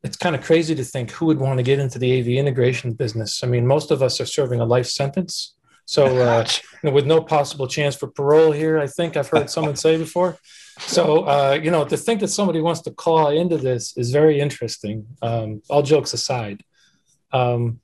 it's 0.03 0.17
kind 0.17 0.35
of 0.35 0.43
crazy 0.43 0.75
to 0.75 0.85
think 0.85 1.13
who 1.13 1.27
would 1.27 1.39
want 1.39 1.59
to 1.59 1.63
get 1.63 1.79
into 1.79 1.99
the 1.99 2.19
AV 2.19 2.27
integration 2.27 2.93
business. 2.93 3.45
I 3.45 3.47
mean, 3.47 3.67
most 3.67 3.93
of 3.93 4.03
us 4.03 4.21
are 4.21 4.27
serving 4.27 4.61
a 4.61 4.65
life 4.65 4.87
sentence 4.87 5.55
So, 5.87 6.19
uh, 6.19 6.47
with 6.85 7.07
no 7.07 7.21
possible 7.21 7.67
chance 7.67 7.97
for 7.97 8.07
parole 8.07 8.53
here, 8.53 8.79
I 8.79 8.87
think 8.87 9.17
I've 9.17 9.29
heard 9.29 9.51
someone 9.51 9.77
say 9.77 9.97
before. 9.99 10.39
So, 10.79 11.25
uh, 11.25 11.59
you 11.63 11.71
know, 11.71 11.85
to 11.85 11.97
think 11.97 12.21
that 12.21 12.29
somebody 12.29 12.61
wants 12.61 12.81
to 12.83 12.91
call 12.91 13.29
into 13.29 13.59
this 13.59 13.97
is 13.97 14.11
very 14.11 14.41
interesting. 14.41 15.07
Um, 15.21 15.63
all 15.69 15.83
jokes 15.83 16.13
aside, 16.13 16.63
um, 17.33 17.81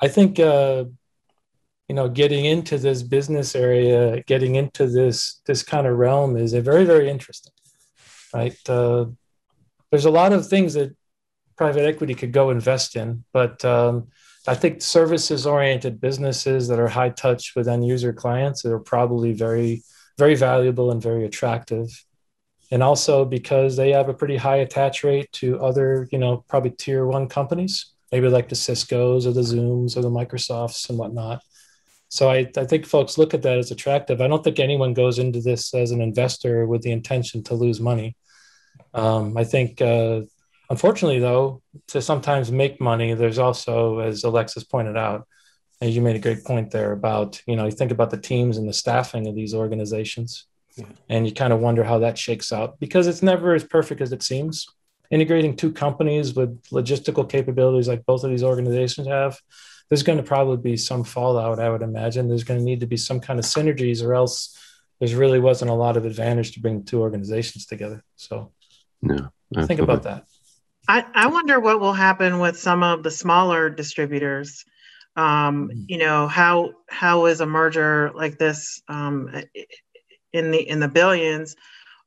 I 0.00 0.08
think 0.08 0.40
uh, 0.40 0.84
you 1.88 1.94
know 1.94 2.08
getting 2.08 2.44
into 2.46 2.78
this 2.78 3.02
business 3.02 3.54
area, 3.54 4.22
getting 4.26 4.54
into 4.56 4.86
this 4.86 5.40
this 5.46 5.62
kind 5.62 5.86
of 5.86 5.96
realm 5.96 6.36
is 6.36 6.52
a 6.52 6.60
very 6.60 6.84
very 6.84 7.10
interesting. 7.10 7.52
Right? 8.32 8.58
Uh, 8.68 9.06
there's 9.90 10.04
a 10.04 10.10
lot 10.10 10.32
of 10.32 10.46
things 10.46 10.74
that 10.74 10.96
private 11.56 11.84
equity 11.84 12.14
could 12.14 12.32
go 12.32 12.50
invest 12.50 12.96
in, 12.96 13.24
but 13.32 13.64
um, 13.64 14.08
I 14.46 14.54
think 14.54 14.80
services 14.80 15.46
oriented 15.46 16.00
businesses 16.00 16.68
that 16.68 16.78
are 16.78 16.88
high 16.88 17.10
touch 17.10 17.52
with 17.54 17.68
end 17.68 17.86
user 17.86 18.12
clients 18.12 18.64
are 18.64 18.78
probably 18.78 19.32
very, 19.32 19.82
very 20.18 20.34
valuable 20.34 20.90
and 20.90 21.02
very 21.02 21.24
attractive. 21.24 21.88
And 22.70 22.82
also 22.82 23.24
because 23.24 23.76
they 23.76 23.90
have 23.90 24.08
a 24.08 24.14
pretty 24.14 24.36
high 24.36 24.58
attach 24.58 25.04
rate 25.04 25.30
to 25.32 25.60
other, 25.60 26.08
you 26.10 26.18
know, 26.18 26.44
probably 26.48 26.70
tier 26.70 27.04
one 27.04 27.28
companies, 27.28 27.92
maybe 28.12 28.28
like 28.28 28.48
the 28.48 28.54
Cisco's 28.54 29.26
or 29.26 29.32
the 29.32 29.40
Zooms 29.42 29.96
or 29.96 30.02
the 30.02 30.10
Microsofts 30.10 30.88
and 30.88 30.98
whatnot. 30.98 31.42
So 32.08 32.30
I, 32.30 32.50
I 32.56 32.64
think 32.64 32.86
folks 32.86 33.18
look 33.18 33.34
at 33.34 33.42
that 33.42 33.58
as 33.58 33.70
attractive. 33.70 34.20
I 34.20 34.26
don't 34.26 34.42
think 34.42 34.58
anyone 34.58 34.94
goes 34.94 35.18
into 35.18 35.40
this 35.40 35.74
as 35.74 35.90
an 35.90 36.00
investor 36.00 36.66
with 36.66 36.82
the 36.82 36.92
intention 36.92 37.42
to 37.44 37.54
lose 37.54 37.80
money. 37.80 38.16
Um, 38.94 39.36
I 39.36 39.44
think 39.44 39.80
uh, 39.80 40.22
Unfortunately, 40.70 41.18
though, 41.18 41.62
to 41.88 42.00
sometimes 42.00 42.52
make 42.52 42.80
money, 42.80 43.12
there's 43.14 43.38
also, 43.38 43.98
as 43.98 44.22
Alexis 44.22 44.62
pointed 44.62 44.96
out, 44.96 45.26
and 45.80 45.90
you 45.90 46.00
made 46.00 46.14
a 46.14 46.20
great 46.20 46.44
point 46.44 46.70
there 46.70 46.92
about, 46.92 47.42
you 47.46 47.56
know, 47.56 47.64
you 47.64 47.72
think 47.72 47.90
about 47.90 48.10
the 48.10 48.16
teams 48.16 48.56
and 48.56 48.68
the 48.68 48.72
staffing 48.72 49.26
of 49.26 49.34
these 49.34 49.52
organizations, 49.52 50.46
yeah. 50.76 50.84
and 51.08 51.26
you 51.26 51.34
kind 51.34 51.52
of 51.52 51.58
wonder 51.58 51.82
how 51.82 51.98
that 51.98 52.16
shakes 52.16 52.52
out 52.52 52.78
because 52.78 53.08
it's 53.08 53.22
never 53.22 53.54
as 53.54 53.64
perfect 53.64 54.00
as 54.00 54.12
it 54.12 54.22
seems. 54.22 54.68
Integrating 55.10 55.56
two 55.56 55.72
companies 55.72 56.34
with 56.34 56.62
logistical 56.70 57.28
capabilities 57.28 57.88
like 57.88 58.06
both 58.06 58.22
of 58.22 58.30
these 58.30 58.44
organizations 58.44 59.08
have, 59.08 59.40
there's 59.88 60.04
going 60.04 60.18
to 60.18 60.24
probably 60.24 60.56
be 60.58 60.76
some 60.76 61.02
fallout, 61.02 61.58
I 61.58 61.68
would 61.68 61.82
imagine. 61.82 62.28
There's 62.28 62.44
going 62.44 62.60
to 62.60 62.64
need 62.64 62.78
to 62.78 62.86
be 62.86 62.96
some 62.96 63.18
kind 63.18 63.40
of 63.40 63.44
synergies, 63.44 64.04
or 64.04 64.14
else 64.14 64.56
there's 65.00 65.16
really 65.16 65.40
wasn't 65.40 65.72
a 65.72 65.74
lot 65.74 65.96
of 65.96 66.04
advantage 66.04 66.52
to 66.52 66.60
bring 66.60 66.84
two 66.84 67.00
organizations 67.00 67.66
together. 67.66 68.04
So, 68.14 68.52
yeah, 69.02 69.26
think 69.66 69.80
about 69.80 70.04
that. 70.04 70.26
I, 70.88 71.04
I 71.14 71.26
wonder 71.28 71.60
what 71.60 71.80
will 71.80 71.92
happen 71.92 72.38
with 72.38 72.58
some 72.58 72.82
of 72.82 73.02
the 73.02 73.10
smaller 73.10 73.70
distributors. 73.70 74.64
Um, 75.16 75.68
mm. 75.68 75.84
you 75.88 75.98
know, 75.98 76.28
how 76.28 76.72
how 76.88 77.26
is 77.26 77.40
a 77.40 77.46
merger 77.46 78.10
like 78.14 78.38
this 78.38 78.80
um, 78.88 79.30
in 80.32 80.50
the 80.50 80.68
in 80.68 80.80
the 80.80 80.88
billions 80.88 81.56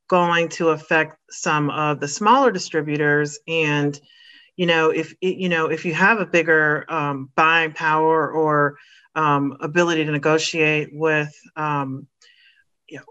going 0.08 0.50
to 0.50 0.70
affect 0.70 1.18
some 1.30 1.70
of 1.70 2.00
the 2.00 2.08
smaller 2.08 2.52
distributors? 2.52 3.40
And 3.48 4.00
you 4.56 4.66
know, 4.66 4.90
if 4.90 5.14
you 5.22 5.50
know 5.50 5.68
if 5.68 5.86
you 5.86 5.94
have 5.94 6.20
a 6.20 6.26
bigger 6.26 6.86
um, 6.90 7.30
buying 7.36 7.74
power 7.74 8.32
or 8.32 8.78
um, 9.16 9.58
ability 9.60 10.06
to 10.06 10.12
negotiate 10.12 10.90
with 10.92 11.34
um, 11.56 12.08
you 12.88 12.98
know, 12.98 13.06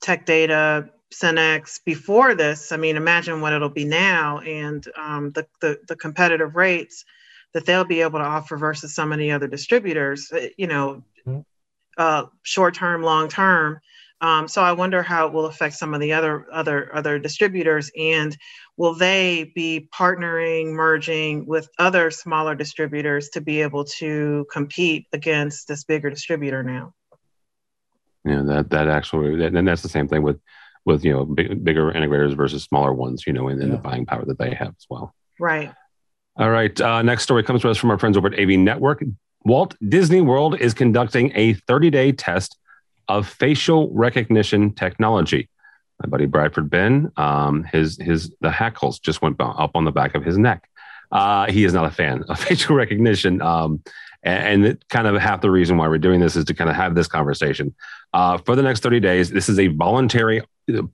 tech 0.00 0.26
data 0.26 0.90
SYNNEX 1.14 1.84
before 1.84 2.34
this, 2.34 2.72
I 2.72 2.76
mean, 2.76 2.96
imagine 2.96 3.40
what 3.40 3.52
it'll 3.52 3.68
be 3.68 3.84
now 3.84 4.40
and 4.40 4.86
um, 4.96 5.30
the, 5.32 5.46
the, 5.60 5.78
the 5.88 5.96
competitive 5.96 6.56
rates 6.56 7.04
that 7.52 7.66
they'll 7.66 7.84
be 7.84 8.00
able 8.00 8.18
to 8.18 8.24
offer 8.24 8.56
versus 8.56 8.94
some 8.94 9.12
of 9.12 9.18
the 9.18 9.32
other 9.32 9.46
distributors, 9.46 10.30
uh, 10.32 10.48
you 10.58 10.66
know, 10.66 11.02
mm-hmm. 11.26 11.40
uh, 11.96 12.24
short 12.42 12.74
term, 12.74 13.02
long 13.02 13.28
term. 13.28 13.80
Um, 14.20 14.48
so 14.48 14.62
I 14.62 14.72
wonder 14.72 15.02
how 15.02 15.26
it 15.26 15.32
will 15.32 15.46
affect 15.46 15.74
some 15.74 15.92
of 15.92 16.00
the 16.00 16.12
other 16.12 16.46
other 16.52 16.94
other 16.94 17.18
distributors, 17.18 17.90
and 17.98 18.36
will 18.76 18.94
they 18.94 19.52
be 19.54 19.88
partnering, 19.94 20.72
merging 20.72 21.46
with 21.46 21.68
other 21.78 22.10
smaller 22.10 22.54
distributors 22.54 23.28
to 23.30 23.40
be 23.40 23.60
able 23.60 23.84
to 23.84 24.46
compete 24.50 25.06
against 25.12 25.68
this 25.68 25.84
bigger 25.84 26.10
distributor 26.10 26.62
now? 26.62 26.94
Yeah, 28.24 28.42
that 28.46 28.70
that 28.70 28.88
actually, 28.88 29.44
and 29.44 29.68
that's 29.68 29.82
the 29.82 29.88
same 29.88 30.08
thing 30.08 30.22
with 30.22 30.40
with 30.84 31.04
you 31.04 31.12
know 31.12 31.24
big, 31.24 31.64
bigger 31.64 31.92
integrators 31.92 32.36
versus 32.36 32.62
smaller 32.64 32.92
ones, 32.92 33.24
you 33.26 33.32
know, 33.32 33.48
and, 33.48 33.60
yeah. 33.60 33.68
the 33.68 33.76
buying 33.78 34.06
power 34.06 34.24
that 34.24 34.38
they 34.38 34.54
have 34.54 34.68
as 34.68 34.86
well. 34.88 35.14
Right. 35.38 35.72
All 36.36 36.50
right. 36.50 36.78
Uh, 36.80 37.02
next 37.02 37.22
story 37.22 37.42
comes 37.42 37.62
to 37.62 37.70
us 37.70 37.76
from 37.76 37.90
our 37.90 37.98
friends 37.98 38.16
over 38.16 38.28
at 38.28 38.38
AV 38.38 38.50
Network. 38.58 39.04
Walt 39.44 39.76
Disney 39.88 40.20
World 40.20 40.58
is 40.58 40.74
conducting 40.74 41.30
a 41.34 41.54
30-day 41.54 42.12
test 42.12 42.58
of 43.08 43.28
facial 43.28 43.90
recognition 43.92 44.72
technology. 44.72 45.48
My 46.02 46.08
buddy 46.08 46.26
Bradford 46.26 46.70
Benn, 46.70 47.12
um, 47.16 47.64
his 47.64 47.98
his 48.00 48.32
the 48.40 48.50
hackles 48.50 48.98
just 48.98 49.22
went 49.22 49.36
up 49.38 49.72
on 49.74 49.84
the 49.84 49.92
back 49.92 50.14
of 50.14 50.24
his 50.24 50.38
neck. 50.38 50.68
Uh, 51.12 51.46
he 51.50 51.64
is 51.64 51.72
not 51.72 51.86
a 51.86 51.90
fan 51.90 52.24
of 52.28 52.38
facial 52.40 52.74
recognition. 52.74 53.40
Um, 53.40 53.82
and, 54.24 54.64
and 54.64 54.88
kind 54.88 55.06
of 55.06 55.14
half 55.20 55.40
the 55.40 55.50
reason 55.50 55.76
why 55.76 55.86
we're 55.86 55.98
doing 55.98 56.18
this 56.18 56.34
is 56.34 56.44
to 56.46 56.54
kind 56.54 56.70
of 56.70 56.76
have 56.76 56.94
this 56.94 57.06
conversation. 57.06 57.74
Uh, 58.12 58.38
for 58.38 58.56
the 58.56 58.62
next 58.62 58.82
30 58.82 59.00
days, 59.00 59.30
this 59.30 59.48
is 59.48 59.58
a 59.58 59.68
voluntary 59.68 60.42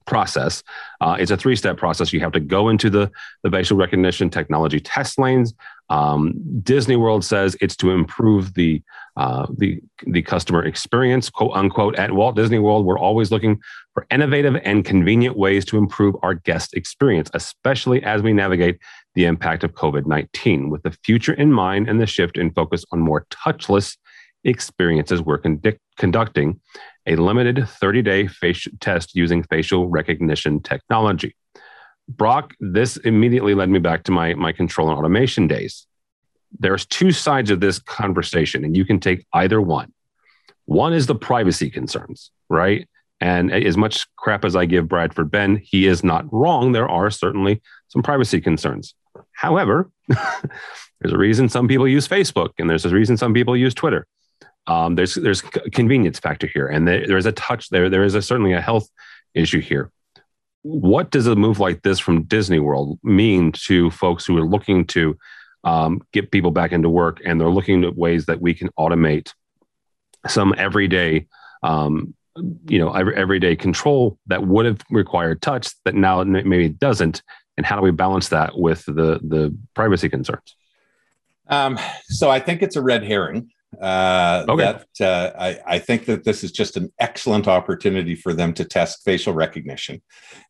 process. 0.07 0.63
Uh, 1.01 1.17
it's 1.19 1.31
a 1.31 1.37
three 1.37 1.57
step 1.57 1.77
process. 1.77 2.13
You 2.13 2.21
have 2.21 2.33
to 2.33 2.41
go 2.41 2.69
into 2.69 2.91
the, 2.91 3.11
the 3.43 3.51
facial 3.51 3.77
recognition 3.77 4.31
technology 4.31 4.81
test 4.81 5.19
lanes. 5.19 5.55
Um, 5.89 6.35
Disney 6.63 6.97
World 6.97 7.25
says 7.25 7.57
it's 7.61 7.77
to 7.77 7.91
improve 7.91 8.55
the, 8.55 8.83
uh, 9.17 9.47
the, 9.59 9.81
the 10.07 10.23
customer 10.23 10.65
experience, 10.65 11.29
quote 11.29 11.53
unquote. 11.55 11.97
At 11.97 12.13
Walt 12.13 12.37
Disney 12.37 12.59
World, 12.59 12.87
we're 12.87 12.99
always 12.99 13.31
looking 13.31 13.61
for 13.95 14.07
innovative 14.11 14.57
and 14.65 14.85
convenient 14.85 15.37
ways 15.37 15.65
to 15.67 15.79
improve 15.79 16.15
our 16.23 16.35
guest 16.35 16.75
experience, 16.75 17.31
especially 17.35 18.03
as 18.05 18.23
we 18.23 18.33
navigate 18.33 18.79
the 19.15 19.25
impact 19.25 19.65
of 19.65 19.73
COVID 19.75 20.07
19. 20.07 20.71
With 20.71 20.83
the 20.83 20.93
future 21.05 21.35
in 21.35 21.53
mind 21.53 21.89
and 21.89 22.01
the 22.01 22.07
shift 22.07 22.39
in 22.39 22.53
focus 22.53 22.85
on 22.93 23.01
more 23.01 23.27
touchless 23.31 23.97
experiences, 24.45 25.21
we're 25.21 25.43
conducting 25.99 26.61
a 27.07 27.17
limited 27.17 27.69
30 27.69 28.03
day 28.03 28.29
test 28.81 29.15
using 29.15 29.43
facial 29.45 29.89
recognition 29.89 30.61
technology. 30.61 31.35
Brock, 32.09 32.55
this 32.61 32.97
immediately 32.99 33.55
led 33.55 33.69
me 33.69 33.79
back 33.79 34.05
to 34.05 34.13
my, 34.13 34.35
my 34.35 34.53
control 34.53 34.89
and 34.89 34.99
automation 34.99 35.47
days. 35.47 35.87
There's 36.59 36.85
two 36.85 37.13
sides 37.13 37.51
of 37.51 37.61
this 37.61 37.79
conversation, 37.79 38.65
and 38.65 38.77
you 38.77 38.85
can 38.85 38.99
take 38.99 39.25
either 39.33 39.61
one. 39.61 39.93
One 40.65 40.93
is 40.93 41.07
the 41.07 41.15
privacy 41.15 41.71
concerns, 41.71 42.33
right? 42.49 42.89
And 43.21 43.53
as 43.53 43.77
much 43.77 44.07
crap 44.17 44.45
as 44.45 44.57
I 44.57 44.65
give 44.65 44.89
Bradford 44.89 45.31
Benn, 45.31 45.61
he 45.63 45.87
is 45.87 46.03
not 46.03 46.25
wrong. 46.33 46.73
There 46.73 46.89
are 46.89 47.11
certainly 47.11 47.63
some 47.89 48.03
privacy 48.03 48.41
concerns. 48.41 48.95
However, 49.33 49.91
there's 50.09 51.13
a 51.13 51.19
reason 51.19 51.49
some 51.49 51.69
people 51.69 51.87
use 51.87 52.09
Facebook, 52.09 52.51
and 52.59 52.69
there's 52.69 52.85
a 52.85 52.91
reason 52.91 53.17
some 53.17 53.35
people 53.35 53.57
use 53.57 53.75
Twitter. 53.75 54.07
Um, 54.71 54.95
there's 54.95 55.17
there's 55.17 55.43
a 55.43 55.71
convenience 55.71 56.21
factor 56.21 56.47
here, 56.47 56.69
and 56.69 56.87
there, 56.87 57.05
there's 57.05 57.27
a 57.27 57.33
touch 57.33 57.71
there. 57.71 57.91
There 57.91 58.05
is 58.05 58.15
a, 58.15 58.23
certainly 58.23 58.53
a 58.53 58.61
health 58.61 58.89
issue 59.35 59.61
here. 59.61 59.91
What 60.63 61.11
does 61.11 61.27
a 61.27 61.35
move 61.35 61.59
like 61.59 61.83
this 61.83 61.99
from 61.99 62.23
Disney 62.23 62.61
World 62.61 63.01
mean 63.03 63.51
to 63.67 63.91
folks 63.91 64.25
who 64.25 64.39
are 64.39 64.47
looking 64.47 64.87
to 64.89 65.19
um, 65.65 66.03
get 66.13 66.31
people 66.31 66.53
back 66.53 66.71
into 66.71 66.89
work, 66.89 67.21
and 67.25 67.41
they're 67.41 67.51
looking 67.51 67.83
at 67.83 67.97
ways 67.97 68.27
that 68.27 68.41
we 68.41 68.55
can 68.55 68.69
automate 68.79 69.33
some 70.29 70.55
everyday, 70.57 71.27
um, 71.65 72.15
you 72.69 72.79
know, 72.79 72.93
every, 72.93 73.17
everyday 73.17 73.57
control 73.57 74.19
that 74.29 74.47
would 74.47 74.67
have 74.67 74.81
required 74.89 75.43
touch 75.43 75.73
that 75.85 75.97
now 75.97 76.23
maybe 76.23 76.69
doesn't, 76.69 77.23
and 77.57 77.67
how 77.67 77.75
do 77.75 77.83
we 77.83 77.91
balance 77.91 78.29
that 78.29 78.57
with 78.57 78.85
the 78.87 79.19
the 79.25 79.53
privacy 79.75 80.09
concerns? 80.09 80.55
Um, 81.49 81.77
so 82.05 82.31
I 82.31 82.39
think 82.39 82.63
it's 82.63 82.77
a 82.77 82.83
red 82.83 83.03
herring. 83.03 83.51
Uh, 83.81 84.45
okay. 84.49 84.77
That 84.99 85.07
uh, 85.07 85.33
I, 85.39 85.61
I, 85.67 85.79
think 85.79 86.07
that 86.07 86.25
this 86.25 86.43
is 86.43 86.51
just 86.51 86.77
an 86.77 86.93
excellent 86.99 87.47
opportunity 87.47 88.17
for 88.17 88.33
them 88.33 88.53
to 88.55 88.65
test 88.65 89.05
facial 89.05 89.33
recognition, 89.33 90.03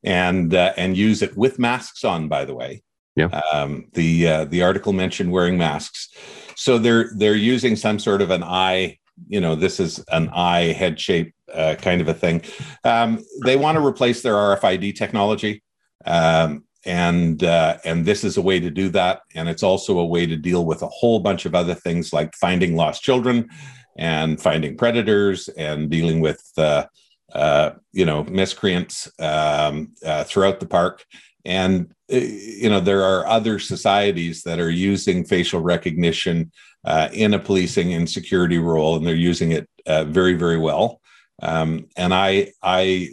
and 0.03 0.55
uh, 0.55 0.73
and 0.77 0.97
use 0.97 1.21
it 1.21 1.37
with 1.37 1.59
masks 1.59 2.03
on. 2.03 2.29
By 2.29 2.47
the 2.47 2.55
way, 2.55 2.83
yeah. 3.17 3.41
Um, 3.53 3.89
the 3.93 4.27
uh, 4.27 4.45
the 4.47 4.62
article 4.62 4.95
mentioned 4.95 5.33
wearing 5.33 5.59
masks, 5.59 6.09
so 6.57 6.79
they're 6.79 7.11
they're 7.17 7.35
using 7.35 7.77
some 7.77 7.99
sort 7.99 8.23
of 8.23 8.31
an 8.31 8.43
eye. 8.43 8.99
You 9.29 9.41
know, 9.41 9.55
this 9.55 9.81
is 9.81 10.03
an 10.11 10.31
eye 10.31 10.73
head 10.73 10.99
shape 10.99 11.35
uh, 11.53 11.75
kind 11.79 12.00
of 12.00 12.09
a 12.09 12.15
thing. 12.15 12.43
Um, 12.85 13.23
they 13.45 13.57
want 13.57 13.77
to 13.77 13.85
replace 13.85 14.23
their 14.23 14.35
RFID 14.35 14.97
technology. 14.97 15.62
Um, 16.07 16.65
and 16.87 17.44
uh, 17.44 17.76
and 17.84 18.06
this 18.06 18.25
is 18.25 18.37
a 18.37 18.42
way 18.42 18.58
to 18.58 18.70
do 18.70 18.88
that 18.88 19.22
and 19.34 19.49
it's 19.49 19.62
also 19.62 19.99
a 19.99 20.06
way 20.06 20.26
to 20.26 20.37
deal 20.37 20.64
with 20.64 20.82
a 20.82 20.88
whole 20.88 21.20
bunch 21.20 21.44
of 21.44 21.54
other 21.54 21.75
things 21.75 22.12
like 22.12 22.34
finding 22.34 22.75
lost 22.75 23.02
children 23.02 23.49
and 23.96 24.40
finding 24.40 24.76
predators 24.76 25.49
and 25.49 25.90
dealing 25.90 26.20
with 26.20 26.42
uh, 26.56 26.87
uh, 27.34 27.70
you 27.92 28.04
know 28.04 28.25
miscreants 28.25 29.08
um, 29.20 29.92
uh, 30.04 30.25
throughout 30.25 30.58
the 30.58 30.66
park 30.66 31.04
And 31.44 31.92
uh, 32.12 32.16
you 32.16 32.68
know 32.68 32.80
there 32.80 33.02
are 33.02 33.26
other 33.26 33.58
societies 33.58 34.42
that 34.42 34.58
are 34.58 34.70
using 34.70 35.25
facial 35.25 35.60
recognition 35.60 36.50
uh, 36.84 37.08
in 37.12 37.34
a 37.34 37.38
policing 37.38 37.92
and 37.92 38.08
security 38.08 38.58
role, 38.58 38.96
and 38.96 39.06
they're 39.06 39.14
using 39.14 39.52
it 39.52 39.68
very, 39.87 40.34
very 40.34 40.58
well. 40.58 41.00
Um, 41.42 41.87
and 41.96 42.12
I 42.14 42.52
I 42.62 43.10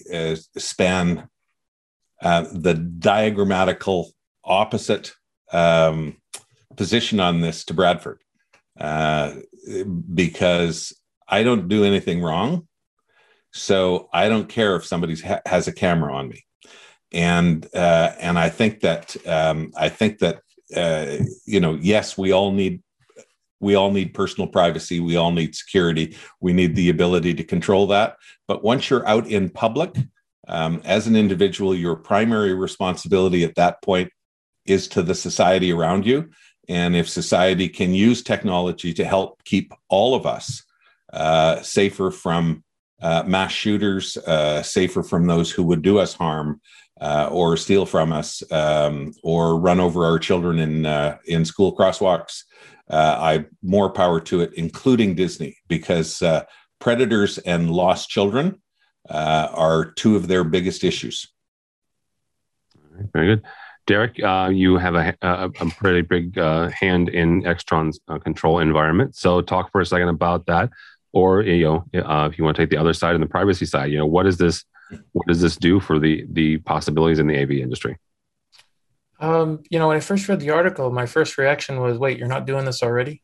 span 0.57 1.29
uh, 2.21 2.45
the 2.51 2.74
diagrammatical 2.74 4.07
opposite 4.43 5.13
um, 5.51 6.17
position 6.75 7.19
on 7.19 7.41
this 7.41 7.65
to 7.65 7.74
Bradford. 7.74 8.19
Uh, 8.79 9.33
because 10.13 10.93
I 11.27 11.43
don't 11.43 11.67
do 11.67 11.83
anything 11.83 12.21
wrong. 12.21 12.67
So 13.51 14.07
I 14.13 14.29
don't 14.29 14.47
care 14.47 14.75
if 14.75 14.86
somebody 14.86 15.15
ha- 15.15 15.41
has 15.45 15.67
a 15.67 15.74
camera 15.74 16.13
on 16.13 16.29
me, 16.29 16.45
and 17.12 17.65
uh, 17.74 18.12
and 18.19 18.38
I 18.38 18.50
think 18.50 18.81
that 18.81 19.15
um, 19.25 19.71
I 19.75 19.89
think 19.89 20.19
that 20.19 20.41
uh, 20.75 21.25
you 21.45 21.59
know 21.59 21.75
yes 21.81 22.17
we 22.17 22.31
all 22.33 22.51
need 22.51 22.83
we 23.59 23.74
all 23.74 23.91
need 23.91 24.13
personal 24.13 24.47
privacy. 24.47 25.00
We 25.00 25.15
all 25.15 25.31
need 25.31 25.55
security. 25.55 26.15
We 26.39 26.53
need 26.53 26.75
the 26.75 26.89
ability 26.89 27.33
to 27.36 27.43
control 27.43 27.88
that. 27.88 28.17
But 28.47 28.63
once 28.63 28.89
you're 28.89 29.07
out 29.07 29.25
in 29.27 29.50
public 29.50 29.95
um, 30.48 30.82
as 30.86 31.08
an 31.08 31.16
individual 31.16 31.75
your 31.75 31.96
primary 31.96 32.54
responsibility 32.54 33.44
at 33.44 33.56
that 33.56 33.82
point 33.82 34.12
is 34.66 34.88
to 34.88 35.01
the 35.01 35.16
society 35.16 35.72
around 35.72 36.06
you 36.06 36.30
and 36.68 36.96
if 36.96 37.08
society 37.08 37.70
can 37.70 37.94
use 37.94 38.22
technology 38.22 38.94
to 38.94 39.06
help 39.06 39.44
keep 39.46 39.74
all 39.89 40.16
of 40.16 40.25
us 40.25 40.63
uh, 41.13 41.62
safer 41.62 42.12
from 42.12 42.63
uh, 43.01 43.24
mass 43.25 43.51
shooters, 43.51 44.18
uh, 44.18 44.62
safer 44.63 45.04
from 45.04 45.27
those 45.27 45.51
who 45.51 45.63
would 45.63 45.82
do 45.82 46.00
us 46.00 46.13
harm 46.13 46.60
uh, 47.00 47.30
or 47.32 47.56
steal 47.56 47.86
from 47.86 48.12
us, 48.12 48.44
um, 48.51 49.13
or 49.24 49.60
run 49.60 49.80
over 49.80 50.04
our 50.06 50.18
children 50.18 50.58
in 50.60 50.86
uh, 50.86 51.18
in 51.25 51.46
school 51.46 51.75
crosswalks. 51.75 52.44
Uh, 52.89 53.18
I 53.20 53.46
more 53.62 53.92
power 53.92 54.20
to 54.22 54.42
it, 54.42 54.54
including 54.56 55.13
Disney, 55.13 55.58
because 55.68 56.24
predators 56.80 57.38
and 57.39 57.70
lost 57.70 58.10
children 58.10 58.62
are 59.10 59.92
two 59.92 60.16
of 60.16 60.28
their 60.28 60.44
biggest 60.44 60.84
issues. 60.84 61.28
Very 63.14 63.28
good. 63.28 63.44
Derek, 63.88 64.22
uh, 64.22 64.50
you 64.52 64.78
have 64.78 64.96
a, 64.96 65.16
a, 65.22 65.46
a 65.46 65.70
pretty 65.78 66.02
big 66.02 66.38
uh, 66.38 66.70
hand 66.70 67.08
in 67.08 67.44
Extron's 67.44 68.00
uh, 68.10 68.20
control 68.20 68.60
environment. 68.60 69.16
So, 69.16 69.42
talk 69.42 69.72
for 69.72 69.80
a 69.80 69.86
second 69.86 70.10
about 70.10 70.46
that, 70.48 70.70
or 71.14 71.42
you 71.42 71.64
know, 71.94 72.02
uh, 72.02 72.28
if 72.30 72.38
you 72.38 72.44
want 72.44 72.58
to 72.58 72.62
take 72.62 72.70
the 72.70 72.78
other 72.78 72.94
side 72.94 73.16
and 73.16 73.24
the 73.24 73.28
privacy 73.28 73.66
side, 73.66 73.90
you 73.90 73.98
know, 73.98 74.06
what 74.06 74.28
is 74.28 74.38
this? 74.38 74.66
What 75.14 75.28
does 75.28 75.42
this 75.42 75.56
do 75.56 75.80
for 75.80 76.00
the 76.00 76.26
the 76.30 76.58
possibilities 76.60 77.20
in 77.20 77.28
the 77.28 77.42
AV 77.42 77.52
industry? 77.52 77.98
Um, 79.20 79.64
you 79.70 79.80
know, 79.80 79.88
when 79.88 79.98
I 79.98 80.02
first 80.02 80.28
read 80.28 80.42
the 80.42 80.52
article, 80.52 80.92
my 80.92 81.06
first 81.06 81.38
reaction 81.38 81.80
was, 81.80 81.98
"Wait, 81.98 82.20
you're 82.20 82.28
not 82.28 82.46
doing 82.46 82.66
this 82.66 82.84
already?" 82.84 83.22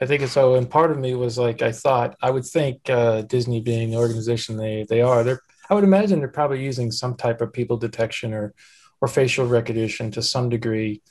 I 0.00 0.06
think 0.06 0.26
so. 0.28 0.56
And 0.56 0.68
part 0.68 0.90
of 0.90 0.98
me 0.98 1.14
was 1.14 1.38
like, 1.38 1.62
I 1.62 1.72
thought 1.72 2.16
I 2.20 2.30
would 2.30 2.44
think 2.44 2.88
uh, 2.90 3.22
Disney, 3.22 3.60
being 3.60 3.90
the 3.90 3.96
organization 3.96 4.56
they 4.56 4.84
they 4.88 5.00
are, 5.00 5.24
they're 5.24 5.40
I 5.68 5.74
would 5.74 5.84
imagine 5.84 6.18
they're 6.18 6.28
probably 6.28 6.62
using 6.62 6.90
some 6.90 7.16
type 7.16 7.40
of 7.40 7.52
people 7.52 7.76
detection 7.76 8.32
or 8.32 8.54
or 9.00 9.08
facial 9.08 9.46
recognition 9.46 10.10
to 10.12 10.22
some 10.22 10.48
degree, 10.48 11.02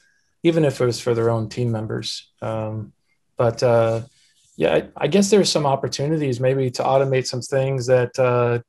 even 0.44 0.66
if 0.66 0.82
it 0.82 0.86
was 0.86 1.00
for 1.00 1.14
their 1.14 1.30
own 1.30 1.50
team 1.50 1.72
members. 1.72 2.32
Um, 2.42 2.94
but 3.38 3.62
uh, 3.62 4.02
yeah, 4.58 4.74
I, 4.76 4.88
I, 4.98 5.08
guess 5.08 5.30
there's 5.30 5.52
some 5.52 5.66
opportunities 5.66 6.40
maybe 6.40 6.72
to 6.72 6.84
automate 6.84 7.28
some 7.28 7.42
things 7.42 7.86
that 7.88 8.18
uh, 8.18 8.60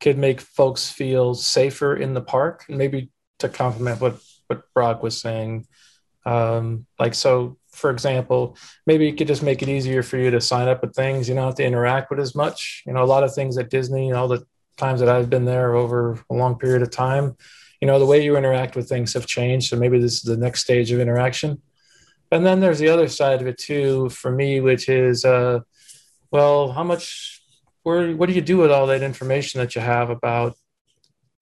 could 0.00 0.18
make 0.18 0.40
folks 0.40 0.90
feel 0.90 1.34
safer 1.34 1.96
in 1.96 2.14
the 2.14 2.20
park, 2.20 2.64
and 2.68 2.78
maybe 2.78 3.10
to 3.40 3.48
complement 3.48 4.00
what 4.00 4.18
what 4.46 4.72
Brock 4.72 5.02
was 5.02 5.20
saying. 5.20 5.66
Um, 6.24 6.86
like 6.98 7.14
so, 7.14 7.58
for 7.74 7.90
example, 7.90 8.56
maybe 8.86 9.06
you 9.06 9.14
could 9.14 9.26
just 9.26 9.42
make 9.42 9.62
it 9.62 9.68
easier 9.68 10.02
for 10.02 10.16
you 10.16 10.30
to 10.30 10.40
sign 10.40 10.68
up 10.68 10.82
with 10.82 10.94
things. 10.94 11.28
You 11.28 11.34
don't 11.34 11.44
have 11.44 11.54
to 11.56 11.64
interact 11.64 12.10
with 12.10 12.20
as 12.20 12.34
much. 12.34 12.82
You 12.86 12.92
know, 12.92 13.02
a 13.02 13.04
lot 13.04 13.24
of 13.24 13.34
things 13.34 13.58
at 13.58 13.70
Disney, 13.70 14.12
all 14.12 14.28
the 14.28 14.46
times 14.76 15.00
that 15.00 15.08
I've 15.08 15.30
been 15.30 15.44
there 15.44 15.74
over 15.74 16.18
a 16.30 16.34
long 16.34 16.58
period 16.58 16.82
of 16.82 16.90
time, 16.90 17.36
you 17.84 17.86
know 17.86 17.98
the 17.98 18.06
way 18.06 18.24
you 18.24 18.34
interact 18.38 18.76
with 18.76 18.88
things 18.88 19.12
have 19.12 19.26
changed 19.26 19.68
so 19.68 19.76
maybe 19.76 19.98
this 19.98 20.14
is 20.14 20.22
the 20.22 20.38
next 20.38 20.60
stage 20.62 20.90
of 20.90 21.00
interaction 21.00 21.60
and 22.32 22.44
then 22.46 22.60
there's 22.60 22.78
the 22.78 22.88
other 22.88 23.08
side 23.08 23.42
of 23.42 23.46
it 23.46 23.58
too 23.58 24.08
for 24.08 24.30
me 24.32 24.58
which 24.58 24.88
is 24.88 25.22
uh, 25.22 25.60
well 26.30 26.72
how 26.72 26.82
much 26.82 27.42
where 27.82 28.16
what 28.16 28.26
do 28.30 28.34
you 28.34 28.40
do 28.40 28.56
with 28.56 28.70
all 28.70 28.86
that 28.86 29.02
information 29.02 29.60
that 29.60 29.74
you 29.74 29.82
have 29.82 30.08
about 30.08 30.56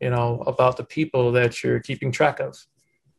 you 0.01 0.11
know 0.11 0.43
about 0.49 0.77
the 0.77 0.83
people 0.83 1.31
that 1.31 1.63
you're 1.63 1.79
keeping 1.79 2.11
track 2.11 2.41
of 2.41 2.59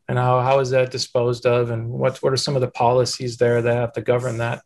and 0.08 0.18
how, 0.18 0.40
how 0.40 0.58
is 0.58 0.70
that 0.70 0.90
disposed 0.90 1.46
of 1.46 1.70
and 1.70 1.88
what, 1.90 2.22
what 2.22 2.32
are 2.32 2.36
some 2.36 2.54
of 2.54 2.60
the 2.60 2.70
policies 2.70 3.36
there 3.36 3.62
that 3.62 3.76
have 3.76 3.92
to 3.92 4.02
govern 4.02 4.38
that 4.38 4.62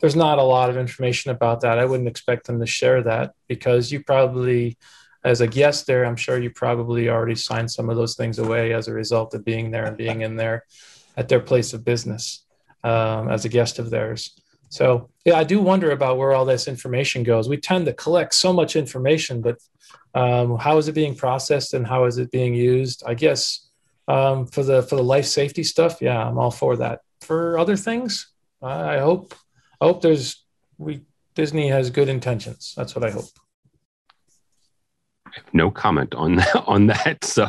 there's 0.00 0.16
not 0.16 0.38
a 0.38 0.42
lot 0.42 0.68
of 0.68 0.76
information 0.76 1.30
about 1.30 1.60
that 1.60 1.78
i 1.78 1.84
wouldn't 1.84 2.08
expect 2.08 2.46
them 2.46 2.60
to 2.60 2.66
share 2.66 3.02
that 3.02 3.32
because 3.48 3.90
you 3.92 4.02
probably 4.02 4.76
as 5.24 5.40
a 5.40 5.46
guest 5.46 5.86
there, 5.86 6.04
I'm 6.04 6.16
sure 6.16 6.40
you 6.40 6.50
probably 6.50 7.08
already 7.08 7.36
signed 7.36 7.70
some 7.70 7.88
of 7.88 7.96
those 7.96 8.16
things 8.16 8.38
away 8.38 8.72
as 8.72 8.88
a 8.88 8.92
result 8.92 9.34
of 9.34 9.44
being 9.44 9.70
there 9.70 9.84
and 9.84 9.96
being 9.96 10.22
in 10.22 10.36
there 10.36 10.64
at 11.16 11.28
their 11.28 11.40
place 11.40 11.72
of 11.72 11.84
business 11.84 12.44
um, 12.82 13.30
as 13.30 13.44
a 13.44 13.48
guest 13.48 13.78
of 13.78 13.90
theirs. 13.90 14.38
So, 14.68 15.10
yeah, 15.24 15.34
I 15.34 15.44
do 15.44 15.60
wonder 15.60 15.90
about 15.90 16.16
where 16.16 16.32
all 16.32 16.44
this 16.44 16.66
information 16.66 17.22
goes. 17.22 17.48
We 17.48 17.58
tend 17.58 17.86
to 17.86 17.92
collect 17.92 18.34
so 18.34 18.52
much 18.52 18.74
information, 18.74 19.42
but 19.42 19.58
um, 20.14 20.58
how 20.58 20.78
is 20.78 20.88
it 20.88 20.94
being 20.94 21.14
processed 21.14 21.74
and 21.74 21.86
how 21.86 22.06
is 22.06 22.18
it 22.18 22.30
being 22.30 22.54
used? 22.54 23.02
I 23.06 23.14
guess 23.14 23.61
um, 24.08 24.46
for 24.46 24.62
the 24.62 24.82
for 24.82 24.96
the 24.96 25.04
life 25.04 25.26
safety 25.26 25.62
stuff, 25.64 26.00
yeah, 26.00 26.26
I'm 26.26 26.38
all 26.38 26.50
for 26.50 26.76
that. 26.76 27.00
For 27.20 27.58
other 27.58 27.76
things, 27.76 28.30
I 28.60 28.98
hope 28.98 29.34
I 29.80 29.86
hope 29.86 30.02
there's 30.02 30.44
we 30.78 31.02
Disney 31.34 31.68
has 31.68 31.90
good 31.90 32.08
intentions. 32.08 32.74
That's 32.76 32.94
what 32.94 33.04
I 33.04 33.10
hope 33.10 33.26
no 35.52 35.70
comment 35.70 36.14
on 36.14 36.36
that, 36.36 36.62
on 36.66 36.86
that. 36.88 37.24
So 37.32 37.48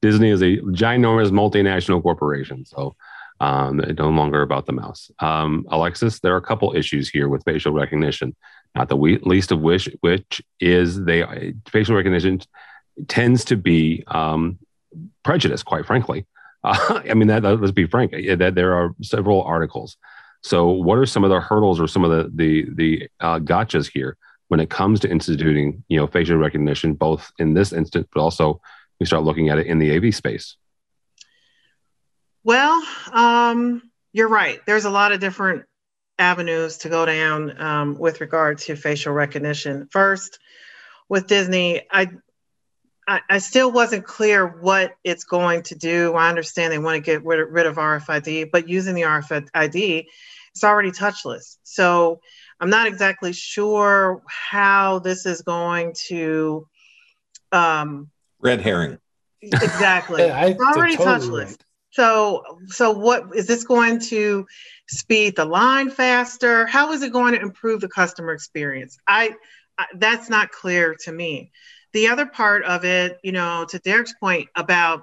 Disney 0.00 0.30
is 0.30 0.42
a 0.42 0.56
ginormous 0.58 1.30
multinational 1.30 2.02
corporation. 2.02 2.64
So 2.64 2.96
um, 3.40 3.76
no 3.98 4.08
longer 4.08 4.42
about 4.42 4.66
the 4.66 4.72
mouse. 4.72 5.10
Um, 5.18 5.66
Alexis, 5.70 6.20
there 6.20 6.34
are 6.34 6.38
a 6.38 6.42
couple 6.42 6.74
issues 6.74 7.08
here 7.08 7.28
with 7.28 7.44
facial 7.44 7.72
recognition. 7.72 8.34
Not 8.74 8.88
the 8.88 8.96
least 8.96 9.52
of 9.52 9.60
which, 9.60 9.88
which 10.00 10.42
is 10.60 11.02
they 11.04 11.54
facial 11.68 11.96
recognition 11.96 12.40
tends 13.08 13.44
to 13.46 13.56
be 13.56 14.04
um, 14.06 14.58
prejudice, 15.22 15.62
quite 15.62 15.86
frankly. 15.86 16.26
Uh, 16.62 17.00
I 17.08 17.14
mean, 17.14 17.28
that, 17.28 17.40
that, 17.40 17.56
let's 17.56 17.72
be 17.72 17.86
frank. 17.86 18.12
That 18.12 18.54
there 18.54 18.74
are 18.74 18.94
several 19.00 19.42
articles. 19.44 19.96
So, 20.42 20.68
what 20.68 20.98
are 20.98 21.06
some 21.06 21.24
of 21.24 21.30
the 21.30 21.40
hurdles 21.40 21.80
or 21.80 21.88
some 21.88 22.04
of 22.04 22.10
the 22.10 22.30
the 22.34 22.66
the 22.74 23.08
uh, 23.18 23.38
gotchas 23.38 23.90
here 23.90 24.18
when 24.48 24.60
it 24.60 24.68
comes 24.68 25.00
to 25.00 25.10
instituting, 25.10 25.82
you 25.88 25.98
know, 25.98 26.06
facial 26.06 26.36
recognition, 26.36 26.92
both 26.92 27.32
in 27.38 27.54
this 27.54 27.72
instance, 27.72 28.08
but 28.12 28.20
also 28.20 28.60
we 28.98 29.06
start 29.06 29.22
looking 29.22 29.48
at 29.48 29.58
it 29.58 29.68
in 29.68 29.78
the 29.78 29.96
AV 29.96 30.14
space? 30.14 30.56
Well, 32.44 32.82
um, 33.12 33.90
you're 34.12 34.28
right. 34.28 34.60
There's 34.66 34.84
a 34.84 34.90
lot 34.90 35.12
of 35.12 35.20
different 35.20 35.64
avenues 36.18 36.78
to 36.78 36.88
go 36.88 37.06
down 37.06 37.60
um, 37.60 37.98
with 37.98 38.20
regard 38.20 38.58
to 38.58 38.76
facial 38.76 39.12
recognition. 39.12 39.88
First, 39.90 40.38
with 41.08 41.26
Disney, 41.26 41.82
I, 41.90 42.08
I, 43.10 43.20
I 43.28 43.38
still 43.38 43.72
wasn't 43.72 44.04
clear 44.04 44.46
what 44.46 44.94
it's 45.02 45.24
going 45.24 45.64
to 45.64 45.74
do. 45.74 46.14
I 46.14 46.28
understand 46.28 46.72
they 46.72 46.78
want 46.78 46.94
to 46.94 47.00
get 47.00 47.24
rid, 47.24 47.40
rid 47.50 47.66
of 47.66 47.74
RFID, 47.74 48.52
but 48.52 48.68
using 48.68 48.94
the 48.94 49.02
RFID, 49.02 50.06
it's 50.54 50.62
already 50.62 50.92
touchless. 50.92 51.56
So 51.64 52.20
I'm 52.60 52.70
not 52.70 52.86
exactly 52.86 53.32
sure 53.32 54.22
how 54.28 55.00
this 55.00 55.26
is 55.26 55.42
going 55.42 55.94
to. 56.06 56.68
Um, 57.50 58.10
Red 58.38 58.60
herring. 58.60 58.98
Exactly. 59.42 60.22
yeah, 60.26 60.46
it's 60.46 60.60
already 60.60 60.96
totally 60.96 61.18
touchless. 61.18 61.46
Right. 61.46 61.64
So, 61.90 62.44
so 62.68 62.92
what 62.92 63.34
is 63.34 63.48
this 63.48 63.64
going 63.64 63.98
to 64.02 64.46
speed 64.86 65.34
the 65.34 65.46
line 65.46 65.90
faster? 65.90 66.64
How 66.64 66.92
is 66.92 67.02
it 67.02 67.12
going 67.12 67.34
to 67.34 67.40
improve 67.40 67.80
the 67.80 67.88
customer 67.88 68.32
experience? 68.32 68.98
I, 69.08 69.32
I 69.76 69.86
that's 69.96 70.30
not 70.30 70.52
clear 70.52 70.94
to 71.00 71.10
me. 71.10 71.50
The 71.92 72.08
other 72.08 72.26
part 72.26 72.64
of 72.64 72.84
it, 72.84 73.18
you 73.22 73.32
know, 73.32 73.66
to 73.68 73.78
Derek's 73.78 74.14
point 74.14 74.48
about 74.56 75.02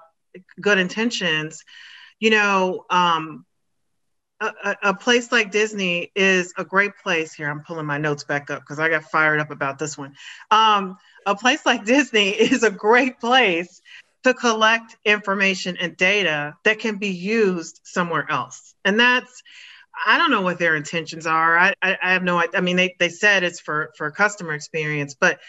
good 0.59 0.77
intentions, 0.77 1.63
you 2.19 2.29
know, 2.29 2.85
um, 2.89 3.45
a, 4.39 4.75
a, 4.83 4.93
place 4.93 5.31
like 5.31 5.51
Disney 5.51 6.11
is 6.15 6.53
a 6.57 6.63
great 6.63 6.97
place. 7.01 7.33
Here, 7.33 7.49
I'm 7.49 7.61
pulling 7.61 7.85
my 7.85 7.97
notes 7.97 8.23
back 8.23 8.49
up 8.51 8.61
because 8.61 8.79
I 8.79 8.89
got 8.89 9.05
fired 9.05 9.39
up 9.39 9.51
about 9.51 9.79
this 9.79 9.97
one. 9.97 10.15
Um, 10.51 10.97
a 11.25 11.35
place 11.35 11.65
like 11.65 11.85
Disney 11.85 12.29
is 12.29 12.63
a 12.63 12.71
great 12.71 13.19
place 13.19 13.81
to 14.23 14.33
collect 14.33 14.95
information 15.05 15.77
and 15.77 15.97
data 15.97 16.55
that 16.63 16.79
can 16.79 16.97
be 16.97 17.09
used 17.09 17.79
somewhere 17.83 18.29
else. 18.29 18.75
And 18.85 18.99
that's, 18.99 19.41
I 20.05 20.17
don't 20.17 20.31
know 20.31 20.41
what 20.41 20.59
their 20.59 20.75
intentions 20.75 21.25
are. 21.25 21.57
I, 21.57 21.73
I, 21.81 21.97
I 22.01 22.13
have 22.13 22.23
no 22.23 22.43
I 22.53 22.61
mean, 22.61 22.75
they, 22.75 22.95
they 22.99 23.09
said 23.09 23.43
it's 23.43 23.59
for, 23.59 23.91
for 23.97 24.11
customer 24.11 24.53
experience, 24.53 25.15
but 25.19 25.39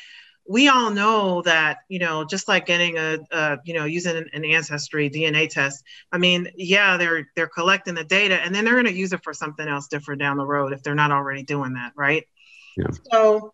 we 0.48 0.68
all 0.68 0.90
know 0.90 1.42
that 1.42 1.80
you 1.88 1.98
know 1.98 2.24
just 2.24 2.48
like 2.48 2.64
getting 2.66 2.96
a, 2.96 3.18
a, 3.30 3.58
you 3.64 3.74
know 3.74 3.84
using 3.84 4.24
an 4.32 4.44
ancestry 4.44 5.10
dna 5.10 5.48
test 5.48 5.84
i 6.10 6.18
mean 6.18 6.48
yeah 6.56 6.96
they're 6.96 7.28
they're 7.36 7.46
collecting 7.46 7.94
the 7.94 8.02
data 8.02 8.34
and 8.34 8.54
then 8.54 8.64
they're 8.64 8.74
going 8.74 8.86
to 8.86 8.92
use 8.92 9.12
it 9.12 9.22
for 9.22 9.34
something 9.34 9.68
else 9.68 9.88
different 9.88 10.20
down 10.20 10.38
the 10.38 10.46
road 10.46 10.72
if 10.72 10.82
they're 10.82 10.94
not 10.94 11.12
already 11.12 11.42
doing 11.42 11.74
that 11.74 11.92
right? 11.94 12.24
Yeah. 12.76 12.86
so 13.12 13.52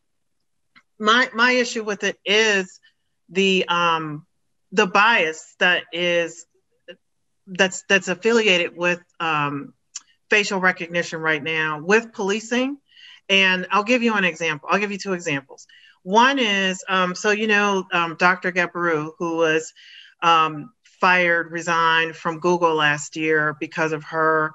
my 0.98 1.28
my 1.34 1.52
issue 1.52 1.82
with 1.82 2.04
it 2.04 2.16
is 2.24 2.80
the 3.28 3.66
um 3.68 4.26
the 4.72 4.86
bias 4.86 5.54
that 5.58 5.84
is 5.92 6.46
that's 7.46 7.84
that's 7.88 8.08
affiliated 8.08 8.76
with 8.76 9.02
um 9.18 9.74
facial 10.30 10.60
recognition 10.60 11.20
right 11.20 11.42
now 11.42 11.80
with 11.80 12.12
policing. 12.12 12.78
And 13.28 13.66
i'll 13.70 13.84
give 13.84 14.02
you 14.02 14.14
an 14.14 14.24
example. 14.24 14.68
I'll 14.70 14.78
give 14.78 14.92
you 14.92 14.98
two 14.98 15.14
examples 15.14 15.66
one 16.04 16.38
is 16.38 16.84
um, 16.88 17.14
so 17.14 17.30
you 17.30 17.48
know 17.48 17.84
um, 17.92 18.16
Dr. 18.18 18.52
Gebru, 18.52 19.12
who 19.18 19.36
was 19.38 19.72
um, 20.22 20.70
fired, 21.00 21.50
resigned 21.50 22.14
from 22.14 22.38
Google 22.40 22.74
last 22.74 23.16
year 23.16 23.56
because 23.58 23.92
of 23.92 24.04
her. 24.04 24.52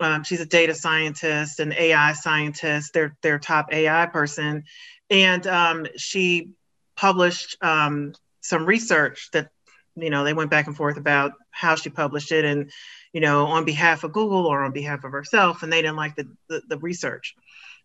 Um, 0.00 0.22
she's 0.22 0.40
a 0.40 0.46
data 0.46 0.74
scientist 0.74 1.58
and 1.60 1.72
AI 1.72 2.12
scientist. 2.12 2.92
Their 2.92 3.16
their 3.22 3.38
top 3.38 3.72
AI 3.72 4.06
person, 4.06 4.64
and 5.08 5.46
um, 5.46 5.86
she 5.96 6.50
published 6.96 7.56
um, 7.62 8.12
some 8.40 8.66
research 8.66 9.30
that 9.32 9.50
you 9.94 10.10
know 10.10 10.24
they 10.24 10.34
went 10.34 10.50
back 10.50 10.66
and 10.66 10.76
forth 10.76 10.96
about 10.96 11.32
how 11.50 11.76
she 11.76 11.90
published 11.90 12.32
it 12.32 12.44
and 12.44 12.72
you 13.12 13.20
know 13.20 13.46
on 13.46 13.64
behalf 13.64 14.02
of 14.02 14.12
Google 14.12 14.46
or 14.46 14.64
on 14.64 14.72
behalf 14.72 15.04
of 15.04 15.12
herself, 15.12 15.62
and 15.62 15.72
they 15.72 15.80
didn't 15.82 15.96
like 15.96 16.16
the, 16.16 16.28
the, 16.48 16.62
the 16.68 16.78
research. 16.78 17.36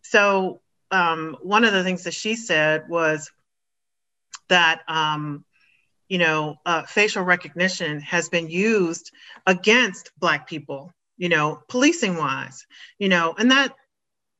So 0.02 0.62
um, 0.90 1.36
one 1.42 1.64
of 1.64 1.72
the 1.72 1.84
things 1.84 2.04
that 2.04 2.14
she 2.14 2.36
said 2.36 2.88
was 2.88 3.30
that 4.48 4.82
um, 4.88 5.44
you 6.08 6.18
know 6.18 6.56
uh, 6.66 6.82
facial 6.82 7.22
recognition 7.22 8.00
has 8.00 8.28
been 8.28 8.48
used 8.48 9.10
against 9.46 10.12
black 10.18 10.46
people 10.48 10.92
you 11.16 11.28
know 11.28 11.62
policing 11.68 12.16
wise 12.16 12.66
you 12.98 13.08
know 13.08 13.34
and 13.38 13.50
that 13.50 13.74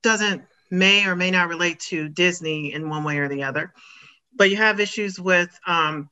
doesn't 0.02 0.42
may 0.70 1.06
or 1.06 1.16
may 1.16 1.30
not 1.30 1.48
relate 1.48 1.80
to 1.80 2.08
disney 2.08 2.72
in 2.72 2.88
one 2.88 3.04
way 3.04 3.18
or 3.18 3.28
the 3.28 3.44
other. 3.44 3.72
But 4.36 4.50
you 4.50 4.56
have 4.56 4.80
issues 4.80 5.18
with 5.20 5.48
um, 5.66 6.10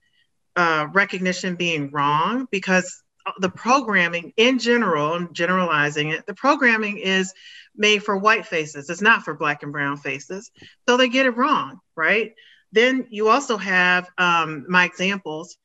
uh, 0.56 0.86
recognition 0.92 1.56
being 1.56 1.90
wrong 1.90 2.46
because 2.50 3.02
the 3.38 3.48
programming 3.48 4.32
in 4.36 4.58
general 4.58 5.12
i'm 5.12 5.32
generalizing 5.32 6.08
it 6.08 6.26
the 6.26 6.34
programming 6.34 6.98
is 6.98 7.32
made 7.76 8.02
for 8.02 8.16
white 8.16 8.46
faces. 8.46 8.90
It's 8.90 9.00
not 9.00 9.22
for 9.22 9.34
black 9.34 9.62
and 9.62 9.72
brown 9.72 9.96
faces. 9.96 10.50
So 10.88 10.96
they 10.96 11.08
get 11.08 11.26
it 11.26 11.36
wrong, 11.36 11.80
right? 11.96 12.32
Then 12.72 13.06
you 13.10 13.28
also 13.28 13.56
have 13.56 14.08
um, 14.18 14.64
my 14.68 14.84
examples. 14.84 15.56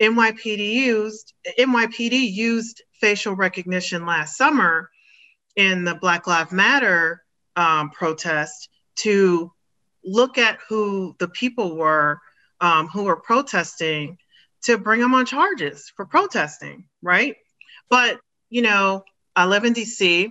NYPD 0.00 0.72
used 0.72 1.32
NYPD 1.58 2.32
used 2.32 2.82
facial 3.00 3.34
recognition 3.36 4.06
last 4.06 4.36
summer 4.36 4.90
in 5.56 5.84
the 5.84 5.94
Black 5.94 6.26
Lives 6.26 6.52
Matter 6.52 7.22
um, 7.54 7.90
protest 7.90 8.68
to 8.96 9.52
look 10.04 10.36
at 10.38 10.58
who 10.68 11.14
the 11.18 11.28
people 11.28 11.76
were 11.76 12.20
um, 12.60 12.88
who 12.88 13.04
were 13.04 13.16
protesting 13.16 14.18
to 14.62 14.78
bring 14.78 15.00
them 15.00 15.14
on 15.14 15.26
charges 15.26 15.92
for 15.94 16.06
protesting, 16.06 16.86
right? 17.02 17.36
But 17.90 18.18
you 18.50 18.62
know, 18.62 19.04
I 19.36 19.46
live 19.46 19.64
in 19.64 19.74
DC 19.74 20.30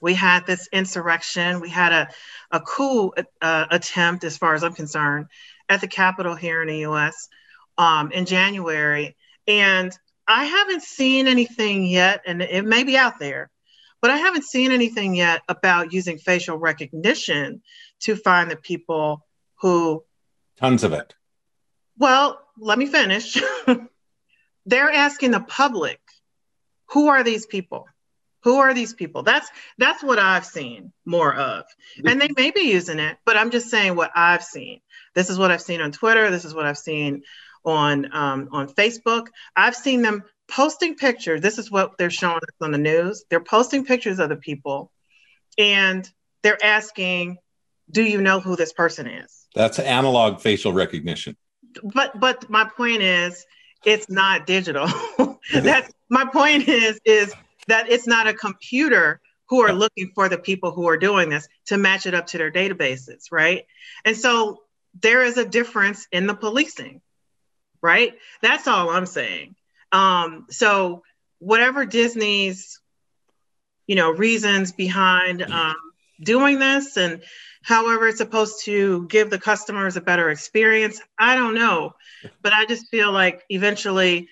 we 0.00 0.14
had 0.14 0.46
this 0.46 0.68
insurrection. 0.72 1.60
We 1.60 1.68
had 1.68 1.92
a, 1.92 2.08
a 2.50 2.60
coup 2.60 3.12
uh, 3.40 3.66
attempt, 3.70 4.24
as 4.24 4.36
far 4.36 4.54
as 4.54 4.64
I'm 4.64 4.72
concerned, 4.72 5.26
at 5.68 5.80
the 5.80 5.88
Capitol 5.88 6.34
here 6.34 6.62
in 6.62 6.68
the 6.68 6.86
US 6.86 7.28
um, 7.78 8.10
in 8.12 8.26
January. 8.26 9.16
And 9.46 9.92
I 10.26 10.44
haven't 10.44 10.82
seen 10.82 11.26
anything 11.26 11.86
yet, 11.86 12.22
and 12.26 12.40
it 12.42 12.64
may 12.64 12.84
be 12.84 12.96
out 12.96 13.18
there, 13.18 13.50
but 14.00 14.10
I 14.10 14.16
haven't 14.16 14.44
seen 14.44 14.70
anything 14.70 15.14
yet 15.14 15.42
about 15.48 15.92
using 15.92 16.18
facial 16.18 16.56
recognition 16.56 17.62
to 18.00 18.16
find 18.16 18.50
the 18.50 18.56
people 18.56 19.26
who. 19.56 20.04
Tons 20.56 20.84
of 20.84 20.92
it. 20.92 21.14
Well, 21.98 22.40
let 22.58 22.78
me 22.78 22.86
finish. 22.86 23.36
They're 24.66 24.92
asking 24.92 25.32
the 25.32 25.40
public, 25.40 26.00
who 26.90 27.08
are 27.08 27.22
these 27.22 27.46
people? 27.46 27.86
Who 28.42 28.56
are 28.56 28.72
these 28.74 28.94
people? 28.94 29.22
That's 29.22 29.48
that's 29.78 30.02
what 30.02 30.18
i've 30.18 30.46
seen 30.46 30.92
more 31.04 31.34
of. 31.34 31.64
And 32.04 32.20
they 32.20 32.28
may 32.36 32.50
be 32.50 32.62
using 32.62 32.98
it 32.98 33.18
but 33.24 33.36
i'm 33.36 33.50
just 33.50 33.68
saying 33.70 33.96
what 33.96 34.10
i've 34.14 34.44
seen. 34.44 34.80
This 35.14 35.30
is 35.30 35.38
what 35.38 35.50
i've 35.50 35.62
seen 35.62 35.80
on 35.80 35.92
twitter. 35.92 36.30
This 36.30 36.44
is 36.44 36.54
what 36.54 36.66
i've 36.66 36.78
seen 36.78 37.22
on 37.64 38.08
um, 38.12 38.48
on 38.52 38.68
facebook. 38.68 39.28
I've 39.54 39.76
seen 39.76 40.02
them 40.02 40.24
posting 40.48 40.96
pictures. 40.96 41.40
This 41.40 41.58
is 41.58 41.70
what 41.70 41.96
they're 41.98 42.10
showing 42.10 42.36
us 42.36 42.56
on 42.60 42.72
the 42.72 42.78
news. 42.78 43.24
They're 43.30 43.40
posting 43.40 43.84
pictures 43.84 44.18
of 44.18 44.28
the 44.28 44.36
people 44.36 44.90
and 45.58 46.10
they're 46.42 46.62
asking 46.64 47.38
do 47.90 48.04
you 48.04 48.20
know 48.20 48.38
who 48.38 48.54
this 48.54 48.72
person 48.72 49.08
is? 49.08 49.46
That's 49.54 49.78
analog 49.78 50.40
facial 50.40 50.72
recognition. 50.72 51.36
But 51.82 52.18
but 52.18 52.48
my 52.48 52.64
point 52.64 53.02
is 53.02 53.44
it's 53.84 54.08
not 54.08 54.46
digital. 54.46 54.88
That's 55.52 55.92
my 56.08 56.24
point 56.26 56.68
is 56.68 57.00
is 57.04 57.34
that 57.70 57.90
it's 57.90 58.06
not 58.06 58.26
a 58.26 58.34
computer 58.34 59.20
who 59.48 59.62
are 59.62 59.72
looking 59.72 60.12
for 60.14 60.28
the 60.28 60.38
people 60.38 60.70
who 60.70 60.88
are 60.88 60.96
doing 60.96 61.28
this 61.28 61.48
to 61.66 61.76
match 61.76 62.06
it 62.06 62.14
up 62.14 62.26
to 62.28 62.38
their 62.38 62.52
databases, 62.52 63.32
right? 63.32 63.64
And 64.04 64.16
so 64.16 64.62
there 65.00 65.22
is 65.24 65.36
a 65.38 65.44
difference 65.44 66.06
in 66.12 66.26
the 66.26 66.34
policing, 66.34 67.00
right? 67.82 68.14
That's 68.42 68.66
all 68.66 68.90
I'm 68.90 69.06
saying. 69.06 69.54
Um, 69.92 70.46
so 70.50 71.02
whatever 71.38 71.84
Disney's, 71.84 72.80
you 73.86 73.96
know, 73.96 74.10
reasons 74.10 74.72
behind 74.72 75.42
um, 75.42 75.74
doing 76.22 76.58
this 76.58 76.96
and 76.96 77.22
however 77.62 78.08
it's 78.08 78.18
supposed 78.18 78.64
to 78.64 79.06
give 79.08 79.30
the 79.30 79.38
customers 79.38 79.96
a 79.96 80.00
better 80.00 80.30
experience, 80.30 81.00
I 81.18 81.34
don't 81.34 81.54
know. 81.54 81.94
But 82.42 82.52
I 82.52 82.66
just 82.66 82.88
feel 82.88 83.10
like 83.10 83.42
eventually 83.48 84.28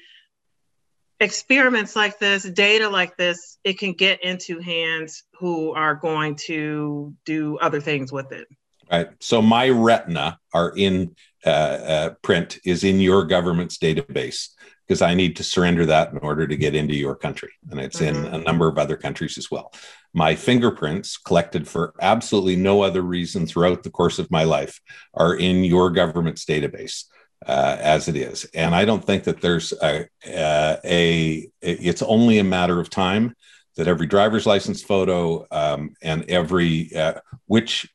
experiments 1.20 1.96
like 1.96 2.18
this, 2.18 2.44
data 2.44 2.88
like 2.88 3.16
this, 3.16 3.58
it 3.64 3.78
can 3.78 3.92
get 3.92 4.22
into 4.22 4.60
hands 4.60 5.24
who 5.38 5.74
are 5.74 5.94
going 5.94 6.36
to 6.46 7.14
do 7.24 7.58
other 7.58 7.80
things 7.80 8.12
with 8.12 8.32
it. 8.32 8.46
Right. 8.90 9.08
So 9.20 9.42
my 9.42 9.68
retina 9.68 10.38
are 10.54 10.72
in 10.74 11.14
uh, 11.44 11.48
uh, 11.48 12.10
print 12.22 12.58
is 12.64 12.84
in 12.84 13.00
your 13.00 13.24
government's 13.24 13.78
database 13.78 14.48
because 14.86 15.02
I 15.02 15.14
need 15.14 15.36
to 15.36 15.44
surrender 15.44 15.84
that 15.86 16.12
in 16.12 16.18
order 16.18 16.46
to 16.46 16.56
get 16.56 16.74
into 16.74 16.94
your 16.94 17.14
country, 17.14 17.50
and 17.70 17.78
it's 17.78 18.00
mm-hmm. 18.00 18.24
in 18.24 18.34
a 18.34 18.38
number 18.38 18.66
of 18.66 18.78
other 18.78 18.96
countries 18.96 19.36
as 19.36 19.50
well. 19.50 19.72
My 20.14 20.34
fingerprints, 20.34 21.18
collected 21.18 21.68
for 21.68 21.92
absolutely 22.00 22.56
no 22.56 22.80
other 22.80 23.02
reason 23.02 23.46
throughout 23.46 23.82
the 23.82 23.90
course 23.90 24.18
of 24.18 24.30
my 24.30 24.44
life, 24.44 24.80
are 25.12 25.34
in 25.34 25.62
your 25.62 25.90
government's 25.90 26.46
database 26.46 27.04
uh, 27.46 27.76
as 27.80 28.08
it 28.08 28.16
is. 28.16 28.44
And 28.54 28.74
I 28.74 28.84
don't 28.84 29.04
think 29.04 29.24
that 29.24 29.40
there's 29.40 29.72
a, 29.72 30.06
a, 30.26 30.78
a, 30.84 31.50
it's 31.60 32.02
only 32.02 32.38
a 32.38 32.44
matter 32.44 32.80
of 32.80 32.90
time 32.90 33.34
that 33.76 33.88
every 33.88 34.06
driver's 34.06 34.46
license 34.46 34.82
photo 34.82 35.46
um, 35.50 35.94
and 36.02 36.28
every, 36.28 36.94
uh, 36.94 37.14
which, 37.46 37.88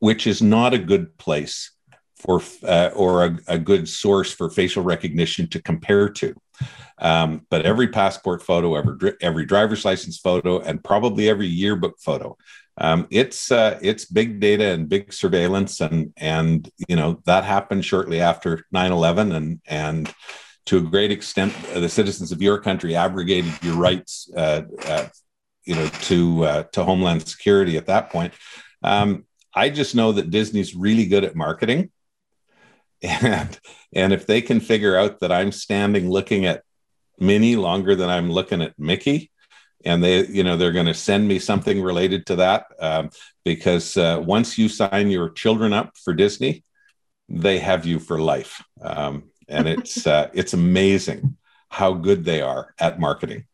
which 0.00 0.26
is 0.26 0.42
not 0.42 0.74
a 0.74 0.78
good 0.78 1.16
place 1.16 1.70
for, 2.16 2.42
uh, 2.64 2.90
or 2.94 3.24
a, 3.24 3.38
a, 3.46 3.58
good 3.58 3.88
source 3.88 4.32
for 4.32 4.50
facial 4.50 4.82
recognition 4.82 5.46
to 5.48 5.62
compare 5.62 6.08
to. 6.08 6.34
Um, 6.98 7.46
but 7.50 7.64
every 7.64 7.88
passport 7.88 8.42
photo, 8.42 8.74
every, 8.74 9.12
every 9.20 9.44
driver's 9.44 9.84
license 9.84 10.18
photo, 10.18 10.60
and 10.60 10.82
probably 10.82 11.28
every 11.28 11.46
yearbook 11.46 12.00
photo 12.00 12.36
um, 12.78 13.06
it's 13.10 13.50
uh, 13.50 13.78
it's 13.80 14.04
big 14.04 14.40
data 14.40 14.66
and 14.66 14.88
big 14.88 15.12
surveillance 15.12 15.80
and 15.80 16.12
and 16.16 16.70
you 16.88 16.96
know 16.96 17.22
that 17.24 17.44
happened 17.44 17.84
shortly 17.84 18.20
after 18.20 18.64
9-11 18.74 19.34
and 19.34 19.60
and 19.66 20.14
to 20.66 20.78
a 20.78 20.82
great 20.82 21.10
extent 21.10 21.54
uh, 21.74 21.80
the 21.80 21.88
citizens 21.88 22.32
of 22.32 22.42
your 22.42 22.58
country 22.58 22.94
abrogated 22.94 23.52
your 23.62 23.76
rights 23.76 24.30
uh, 24.36 24.62
uh, 24.84 25.08
you 25.64 25.74
know 25.74 25.88
to 26.02 26.44
uh, 26.44 26.62
to 26.64 26.84
homeland 26.84 27.26
security 27.26 27.76
at 27.76 27.86
that 27.86 28.10
point. 28.10 28.34
Um, 28.82 29.24
i 29.54 29.70
just 29.70 29.94
know 29.94 30.12
that 30.12 30.30
disney's 30.30 30.74
really 30.74 31.06
good 31.06 31.24
at 31.24 31.36
marketing. 31.36 31.90
And 33.02 33.58
and 33.94 34.12
if 34.12 34.26
they 34.26 34.40
can 34.42 34.60
figure 34.60 34.96
out 34.96 35.20
that 35.20 35.30
i'm 35.30 35.52
standing 35.52 36.10
looking 36.10 36.44
at 36.46 36.62
minnie 37.18 37.56
longer 37.56 37.94
than 37.94 38.10
i'm 38.10 38.30
looking 38.30 38.62
at 38.62 38.78
mickey 38.78 39.30
and 39.84 40.02
they 40.02 40.26
you 40.26 40.42
know 40.42 40.56
they're 40.56 40.72
going 40.72 40.86
to 40.86 40.94
send 40.94 41.26
me 41.26 41.38
something 41.38 41.82
related 41.82 42.26
to 42.26 42.36
that 42.36 42.66
um, 42.80 43.10
because 43.44 43.96
uh, 43.96 44.22
once 44.24 44.58
you 44.58 44.68
sign 44.68 45.10
your 45.10 45.30
children 45.30 45.72
up 45.72 45.96
for 45.96 46.14
disney 46.14 46.64
they 47.28 47.58
have 47.58 47.86
you 47.86 47.98
for 47.98 48.20
life. 48.20 48.62
Um, 48.80 49.30
and 49.48 49.68
it's 49.68 50.06
uh, 50.06 50.30
it's 50.32 50.54
amazing 50.54 51.36
how 51.68 51.94
good 51.94 52.24
they 52.24 52.40
are 52.40 52.74
at 52.78 53.00
marketing. 53.00 53.44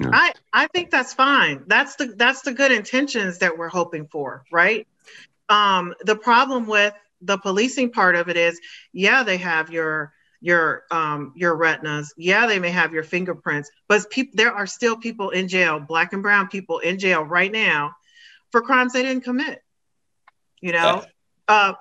I 0.00 0.32
i 0.52 0.66
think 0.68 0.90
that's 0.90 1.12
fine. 1.12 1.64
That's 1.66 1.96
the 1.96 2.06
that's 2.06 2.42
the 2.42 2.52
good 2.52 2.72
intentions 2.72 3.38
that 3.38 3.58
we're 3.58 3.68
hoping 3.68 4.06
for 4.06 4.44
right? 4.52 4.86
Um, 5.48 5.94
the 6.02 6.16
problem 6.16 6.66
with 6.66 6.94
the 7.22 7.38
policing 7.38 7.90
part 7.90 8.14
of 8.14 8.28
it 8.28 8.36
is, 8.36 8.60
yeah, 8.92 9.22
they 9.22 9.38
have 9.38 9.70
your 9.70 10.12
your 10.40 10.84
um, 10.90 11.32
your 11.36 11.56
retinas. 11.56 12.12
Yeah, 12.16 12.46
they 12.46 12.58
may 12.58 12.70
have 12.70 12.92
your 12.92 13.02
fingerprints, 13.02 13.70
but 13.88 14.08
people 14.10 14.32
there 14.36 14.52
are 14.52 14.66
still 14.66 14.96
people 14.96 15.30
in 15.30 15.48
jail, 15.48 15.80
black 15.80 16.12
and 16.12 16.22
brown 16.22 16.48
people 16.48 16.78
in 16.78 16.98
jail 16.98 17.22
right 17.22 17.50
now 17.50 17.94
for 18.50 18.60
crimes 18.60 18.92
they 18.92 19.02
didn't 19.02 19.24
commit. 19.24 19.62
You 20.60 20.72
know, 20.72 21.04
uh, 21.46 21.74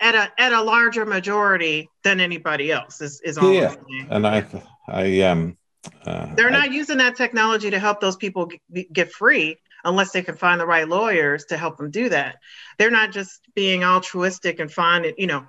at 0.00 0.14
a 0.14 0.32
at 0.38 0.52
a 0.52 0.62
larger 0.62 1.04
majority 1.04 1.88
than 2.02 2.20
anybody 2.20 2.72
else 2.72 3.00
is 3.00 3.20
is 3.20 3.38
all. 3.38 3.52
Yeah, 3.52 3.74
and 4.10 4.26
I 4.26 4.44
I 4.88 5.20
um. 5.22 5.56
Uh, 6.04 6.34
They're 6.34 6.50
not 6.50 6.70
I, 6.70 6.72
using 6.72 6.98
that 6.98 7.14
technology 7.14 7.70
to 7.70 7.78
help 7.78 8.00
those 8.00 8.16
people 8.16 8.46
get, 8.46 8.92
get 8.92 9.12
free 9.12 9.56
unless 9.84 10.10
they 10.10 10.22
can 10.22 10.34
find 10.34 10.60
the 10.60 10.66
right 10.66 10.88
lawyers 10.88 11.44
to 11.46 11.56
help 11.56 11.76
them 11.76 11.92
do 11.92 12.08
that. 12.08 12.38
They're 12.76 12.90
not 12.90 13.12
just 13.12 13.40
being 13.54 13.84
altruistic 13.84 14.58
and 14.58 14.70
finding, 14.70 15.14
you 15.16 15.28
know, 15.28 15.46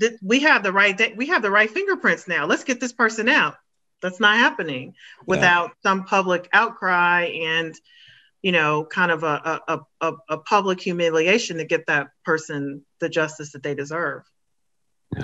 th- 0.00 0.18
we 0.22 0.40
have 0.40 0.62
the 0.62 0.72
right 0.72 1.16
we 1.16 1.26
have 1.26 1.42
the 1.42 1.50
right 1.50 1.70
fingerprints 1.70 2.26
now. 2.26 2.46
Let's 2.46 2.64
get 2.64 2.80
this 2.80 2.92
person 2.92 3.28
out. 3.28 3.54
That's 4.02 4.20
not 4.20 4.38
happening 4.38 4.94
without 5.26 5.68
yeah. 5.68 5.90
some 5.90 6.04
public 6.04 6.48
outcry 6.52 7.24
and 7.24 7.74
you 8.42 8.52
know, 8.52 8.84
kind 8.84 9.10
of 9.10 9.22
a, 9.22 9.60
a, 9.68 9.80
a, 10.00 10.12
a 10.30 10.38
public 10.38 10.80
humiliation 10.80 11.58
to 11.58 11.64
get 11.64 11.86
that 11.86 12.08
person 12.24 12.84
the 12.98 13.08
justice 13.08 13.52
that 13.52 13.62
they 13.62 13.74
deserve. 13.74 14.22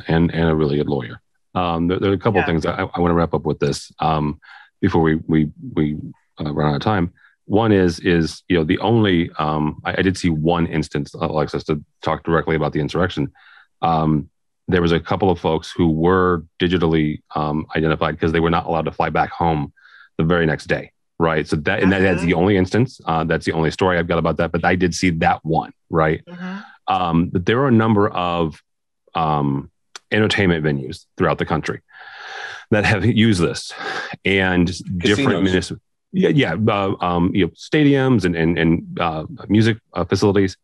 And 0.08 0.32
and 0.34 0.48
a 0.50 0.54
really 0.54 0.76
good 0.76 0.88
lawyer. 0.88 1.20
Um, 1.54 1.88
there, 1.88 1.98
there, 1.98 2.10
are 2.10 2.14
a 2.14 2.18
couple 2.18 2.38
yeah. 2.38 2.42
of 2.42 2.46
things 2.46 2.66
I, 2.66 2.82
I 2.82 3.00
want 3.00 3.10
to 3.10 3.14
wrap 3.14 3.32
up 3.32 3.46
with 3.46 3.58
this 3.58 3.90
um, 4.00 4.40
before 4.80 5.00
we 5.00 5.14
we 5.26 5.50
we 5.74 5.96
uh, 6.40 6.52
run 6.52 6.70
out 6.70 6.76
of 6.76 6.82
time. 6.82 7.12
One 7.46 7.72
is 7.72 8.00
is 8.00 8.42
you 8.48 8.58
know 8.58 8.64
the 8.64 8.78
only 8.80 9.30
um, 9.38 9.80
I, 9.84 9.94
I, 9.98 10.02
did 10.02 10.18
see 10.18 10.28
one 10.28 10.66
instance, 10.66 11.14
Alexis, 11.14 11.64
to 11.64 11.82
talk 12.02 12.24
directly 12.24 12.56
about 12.56 12.72
the 12.72 12.80
insurrection. 12.80 13.32
Um, 13.80 14.28
there 14.68 14.82
was 14.82 14.92
a 14.92 15.00
couple 15.00 15.30
of 15.30 15.38
folks 15.38 15.70
who 15.70 15.90
were 15.90 16.44
digitally 16.60 17.22
um, 17.34 17.66
identified 17.76 18.14
because 18.14 18.32
they 18.32 18.40
were 18.40 18.50
not 18.50 18.66
allowed 18.66 18.84
to 18.84 18.92
fly 18.92 19.10
back 19.10 19.30
home 19.30 19.72
the 20.18 20.24
very 20.24 20.46
next 20.46 20.66
day 20.66 20.92
right 21.18 21.46
so 21.46 21.56
that 21.56 21.82
and 21.82 21.92
that, 21.92 22.00
that's 22.00 22.22
the 22.22 22.32
uh-huh. 22.32 22.40
only 22.40 22.56
instance 22.56 23.00
uh, 23.06 23.24
that's 23.24 23.46
the 23.46 23.52
only 23.52 23.70
story 23.70 23.98
i've 23.98 24.08
got 24.08 24.18
about 24.18 24.36
that 24.36 24.52
but 24.52 24.64
i 24.64 24.74
did 24.74 24.94
see 24.94 25.10
that 25.10 25.44
one 25.44 25.72
right 25.90 26.22
uh-huh. 26.26 26.62
um, 26.88 27.28
but 27.28 27.46
there 27.46 27.60
are 27.60 27.68
a 27.68 27.72
number 27.72 28.08
of 28.08 28.60
um, 29.14 29.70
entertainment 30.10 30.64
venues 30.64 31.06
throughout 31.16 31.38
the 31.38 31.46
country 31.46 31.80
that 32.70 32.84
have 32.84 33.04
used 33.04 33.40
this 33.40 33.72
and 34.24 34.66
Casinos. 34.68 34.98
different 34.98 35.42
municipal 35.42 35.82
yeah 36.12 36.28
yeah 36.28 36.54
uh, 36.68 36.94
um, 37.00 37.34
you 37.34 37.46
know 37.46 37.52
stadiums 37.52 38.24
and 38.24 38.36
and, 38.36 38.58
and 38.58 38.98
uh, 39.00 39.24
music 39.48 39.78
uh, 39.94 40.04
facilities 40.04 40.56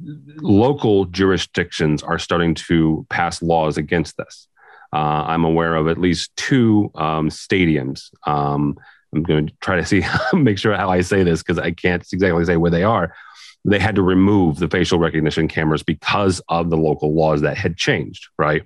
local 0.00 1.06
jurisdictions 1.06 2.02
are 2.02 2.18
starting 2.18 2.54
to 2.54 3.06
pass 3.10 3.42
laws 3.42 3.76
against 3.76 4.16
this. 4.16 4.48
Uh, 4.92 5.24
I'm 5.26 5.44
aware 5.44 5.74
of 5.74 5.88
at 5.88 5.98
least 5.98 6.34
two 6.36 6.90
um, 6.94 7.28
stadiums. 7.28 8.10
Um, 8.26 8.78
I'm 9.14 9.22
going 9.22 9.48
to 9.48 9.52
try 9.60 9.76
to 9.76 9.84
see, 9.84 10.02
make 10.32 10.58
sure 10.58 10.74
how 10.76 10.90
I 10.90 11.00
say 11.00 11.22
this 11.22 11.42
because 11.42 11.58
I 11.58 11.72
can't 11.72 12.04
exactly 12.12 12.44
say 12.44 12.56
where 12.56 12.70
they 12.70 12.84
are. 12.84 13.14
They 13.64 13.78
had 13.78 13.94
to 13.96 14.02
remove 14.02 14.58
the 14.58 14.68
facial 14.68 14.98
recognition 14.98 15.48
cameras 15.48 15.82
because 15.82 16.40
of 16.48 16.70
the 16.70 16.76
local 16.76 17.14
laws 17.14 17.40
that 17.40 17.56
had 17.56 17.76
changed, 17.76 18.28
right? 18.38 18.62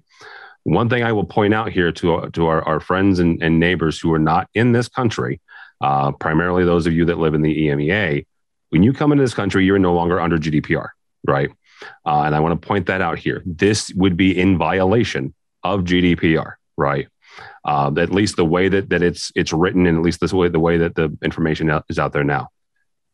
One 0.64 0.88
thing 0.88 1.02
I 1.02 1.12
will 1.12 1.24
point 1.24 1.54
out 1.54 1.70
here 1.70 1.92
to, 1.92 2.28
to 2.30 2.46
our, 2.46 2.62
our 2.62 2.80
friends 2.80 3.20
and, 3.20 3.42
and 3.42 3.60
neighbors 3.60 3.98
who 3.98 4.12
are 4.12 4.18
not 4.18 4.48
in 4.54 4.72
this 4.72 4.88
country, 4.88 5.40
uh, 5.80 6.12
primarily 6.12 6.64
those 6.64 6.86
of 6.86 6.92
you 6.92 7.04
that 7.06 7.18
live 7.18 7.34
in 7.34 7.42
the 7.42 7.68
EMEA, 7.68 8.26
when 8.70 8.82
you 8.82 8.92
come 8.92 9.12
into 9.12 9.22
this 9.24 9.34
country, 9.34 9.64
you're 9.64 9.78
no 9.78 9.94
longer 9.94 10.20
under 10.20 10.36
GDPR 10.36 10.88
right? 11.28 11.50
Uh, 12.04 12.22
and 12.22 12.34
I 12.34 12.40
want 12.40 12.60
to 12.60 12.66
point 12.66 12.86
that 12.86 13.00
out 13.00 13.18
here. 13.18 13.42
This 13.46 13.92
would 13.94 14.16
be 14.16 14.36
in 14.36 14.58
violation 14.58 15.34
of 15.62 15.82
GDPR, 15.82 16.54
right? 16.76 17.08
Uh, 17.64 17.92
at 17.98 18.10
least 18.10 18.36
the 18.36 18.44
way 18.44 18.68
that, 18.68 18.90
that 18.90 19.02
it's 19.02 19.30
it's 19.36 19.52
written, 19.52 19.86
and 19.86 19.96
at 19.96 20.02
least 20.02 20.20
this 20.20 20.32
way 20.32 20.48
the 20.48 20.58
way 20.58 20.78
that 20.78 20.96
the 20.96 21.16
information 21.22 21.70
is 21.88 21.98
out 21.98 22.12
there 22.12 22.24
now. 22.24 22.48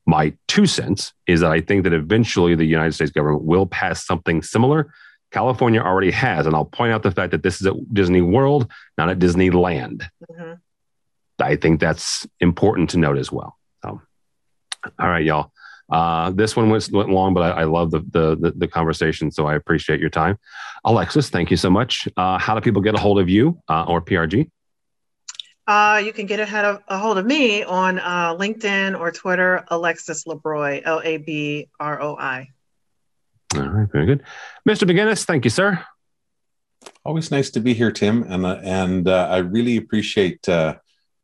My 0.06 0.34
two 0.48 0.66
cents 0.66 1.12
is 1.26 1.40
that 1.40 1.50
I 1.50 1.60
think 1.60 1.84
that 1.84 1.92
eventually 1.92 2.54
the 2.54 2.64
United 2.64 2.92
States 2.92 3.10
government 3.10 3.44
will 3.44 3.66
pass 3.66 4.06
something 4.06 4.42
similar. 4.42 4.92
California 5.30 5.80
already 5.80 6.12
has, 6.12 6.46
and 6.46 6.54
I'll 6.54 6.64
point 6.64 6.92
out 6.92 7.02
the 7.02 7.10
fact 7.10 7.32
that 7.32 7.42
this 7.42 7.60
is 7.60 7.66
at 7.66 7.74
Disney 7.92 8.20
World, 8.20 8.70
not 8.96 9.10
at 9.10 9.18
Disneyland. 9.18 10.08
Mm-hmm. 10.30 10.54
I 11.40 11.56
think 11.56 11.80
that's 11.80 12.26
important 12.38 12.90
to 12.90 12.98
note 12.98 13.18
as 13.18 13.32
well. 13.32 13.58
So, 13.82 14.00
all 14.98 15.08
right, 15.08 15.24
y'all. 15.24 15.50
Uh, 15.90 16.30
this 16.30 16.56
one 16.56 16.70
went, 16.70 16.90
went 16.92 17.10
long, 17.10 17.34
but 17.34 17.42
I, 17.42 17.62
I 17.62 17.64
love 17.64 17.90
the, 17.90 18.00
the, 18.00 18.52
the 18.56 18.68
conversation, 18.68 19.30
so 19.30 19.46
I 19.46 19.54
appreciate 19.54 20.00
your 20.00 20.10
time. 20.10 20.38
Alexis, 20.84 21.28
thank 21.30 21.50
you 21.50 21.56
so 21.56 21.70
much. 21.70 22.08
Uh, 22.16 22.38
how 22.38 22.54
do 22.54 22.60
people 22.60 22.82
get 22.82 22.94
a 22.94 22.98
hold 22.98 23.18
of 23.18 23.28
you 23.28 23.58
uh, 23.68 23.84
or 23.84 24.00
PRG? 24.00 24.50
Uh, 25.66 26.02
you 26.04 26.12
can 26.12 26.26
get 26.26 26.40
a, 26.40 26.82
a 26.88 26.98
hold 26.98 27.16
of 27.16 27.24
me 27.24 27.62
on 27.62 27.98
uh, 27.98 28.34
LinkedIn 28.36 28.98
or 28.98 29.10
Twitter, 29.10 29.64
Alexis 29.68 30.24
Labroi, 30.24 30.82
L 30.84 31.00
A 31.02 31.16
B 31.18 31.68
R 31.80 32.00
O 32.02 32.16
I. 32.16 32.48
All 33.56 33.62
right, 33.62 33.90
very 33.90 34.04
good, 34.04 34.22
Mr. 34.68 34.88
McGinnis. 34.88 35.24
Thank 35.24 35.44
you, 35.44 35.50
sir. 35.50 35.82
Always 37.02 37.30
nice 37.30 37.50
to 37.50 37.60
be 37.60 37.72
here, 37.72 37.90
Tim, 37.90 38.24
and 38.24 38.44
uh, 38.44 38.60
and 38.62 39.08
I 39.08 39.38
really 39.38 39.78
appreciate 39.78 40.46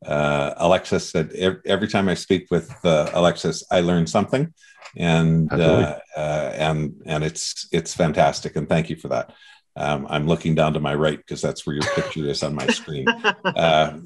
uh, 0.04 0.54
Alexis 0.56 1.10
said 1.10 1.32
every 1.66 1.88
time 1.88 2.08
I 2.08 2.14
speak 2.14 2.46
with 2.50 2.72
uh, 2.84 3.10
Alexis, 3.12 3.64
I 3.70 3.80
learn 3.80 4.06
something, 4.06 4.52
and 4.96 5.52
uh, 5.52 5.98
uh, 6.16 6.52
and 6.54 6.94
and 7.04 7.22
it's 7.22 7.68
it's 7.70 7.94
fantastic. 7.94 8.56
And 8.56 8.68
thank 8.68 8.88
you 8.88 8.96
for 8.96 9.08
that. 9.08 9.34
Um, 9.76 10.06
I'm 10.10 10.26
looking 10.26 10.54
down 10.54 10.72
to 10.72 10.80
my 10.80 10.94
right 10.94 11.18
because 11.18 11.42
that's 11.42 11.66
where 11.66 11.74
your 11.74 11.88
picture 11.94 12.24
is 12.24 12.42
on 12.42 12.54
my 12.54 12.66
screen. 12.68 13.06
Uh, 13.44 13.98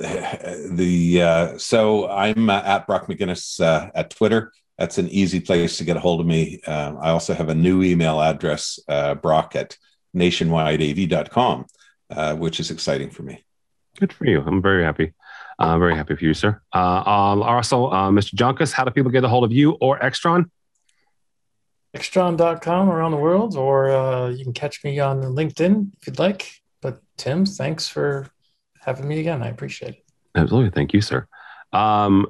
the 0.71 1.23
uh, 1.23 1.59
so 1.59 2.09
I'm 2.09 2.51
at 2.51 2.87
Brock 2.87 3.07
McGinnis 3.07 3.61
at 3.95 4.11
Twitter. 4.11 4.53
That's 4.79 4.99
an 4.99 5.09
easy 5.11 5.39
place 5.39 5.79
to 5.79 5.85
get 5.85 5.97
a 5.97 6.01
hold 6.01 6.21
of 6.21 6.27
me. 6.27 6.61
I 6.67 7.11
also 7.11 7.35
have 7.35 7.49
a 7.49 7.55
new 7.55 7.83
email 7.83 8.21
address, 8.21 8.81
Brock 9.23 9.55
at 9.55 9.77
nationwideav.com, 10.17 11.67
which 12.39 12.59
is 12.59 12.71
exciting 12.71 13.11
for 13.11 13.23
me. 13.23 13.45
Good 14.01 14.13
for 14.13 14.27
you. 14.27 14.43
I'm 14.45 14.63
very 14.63 14.83
happy. 14.83 15.13
Uh, 15.59 15.79
very 15.79 15.95
happy 15.95 16.17
for 16.17 16.25
you, 16.25 16.35
sir. 16.35 16.61
Uh, 16.75 17.03
um, 17.07 17.43
also, 17.43 17.87
uh, 17.87 18.11
Mr. 18.11 18.35
Joncas, 18.35 18.73
how 18.73 18.85
do 18.85 18.91
people 18.91 19.11
get 19.11 19.25
a 19.25 19.29
hold 19.29 19.45
of 19.45 19.53
you 19.53 19.73
or 19.81 19.99
Extron? 19.99 20.51
Extron.com 21.97 22.91
around 22.91 23.13
the 23.13 23.17
world, 23.19 23.57
or 23.57 23.91
uh, 23.91 24.29
you 24.29 24.43
can 24.43 24.53
catch 24.53 24.83
me 24.83 24.99
on 24.99 25.23
LinkedIn 25.23 25.93
if 26.01 26.07
you'd 26.07 26.19
like. 26.19 26.61
But 26.83 27.01
Tim, 27.17 27.47
thanks 27.47 27.89
for 27.89 28.27
having 28.81 29.07
me 29.07 29.21
again. 29.21 29.43
I 29.43 29.49
appreciate 29.49 29.95
it. 29.95 30.05
Absolutely. 30.35 30.71
Thank 30.71 30.93
you, 30.93 31.01
sir. 31.01 31.27
Um, 31.73 32.27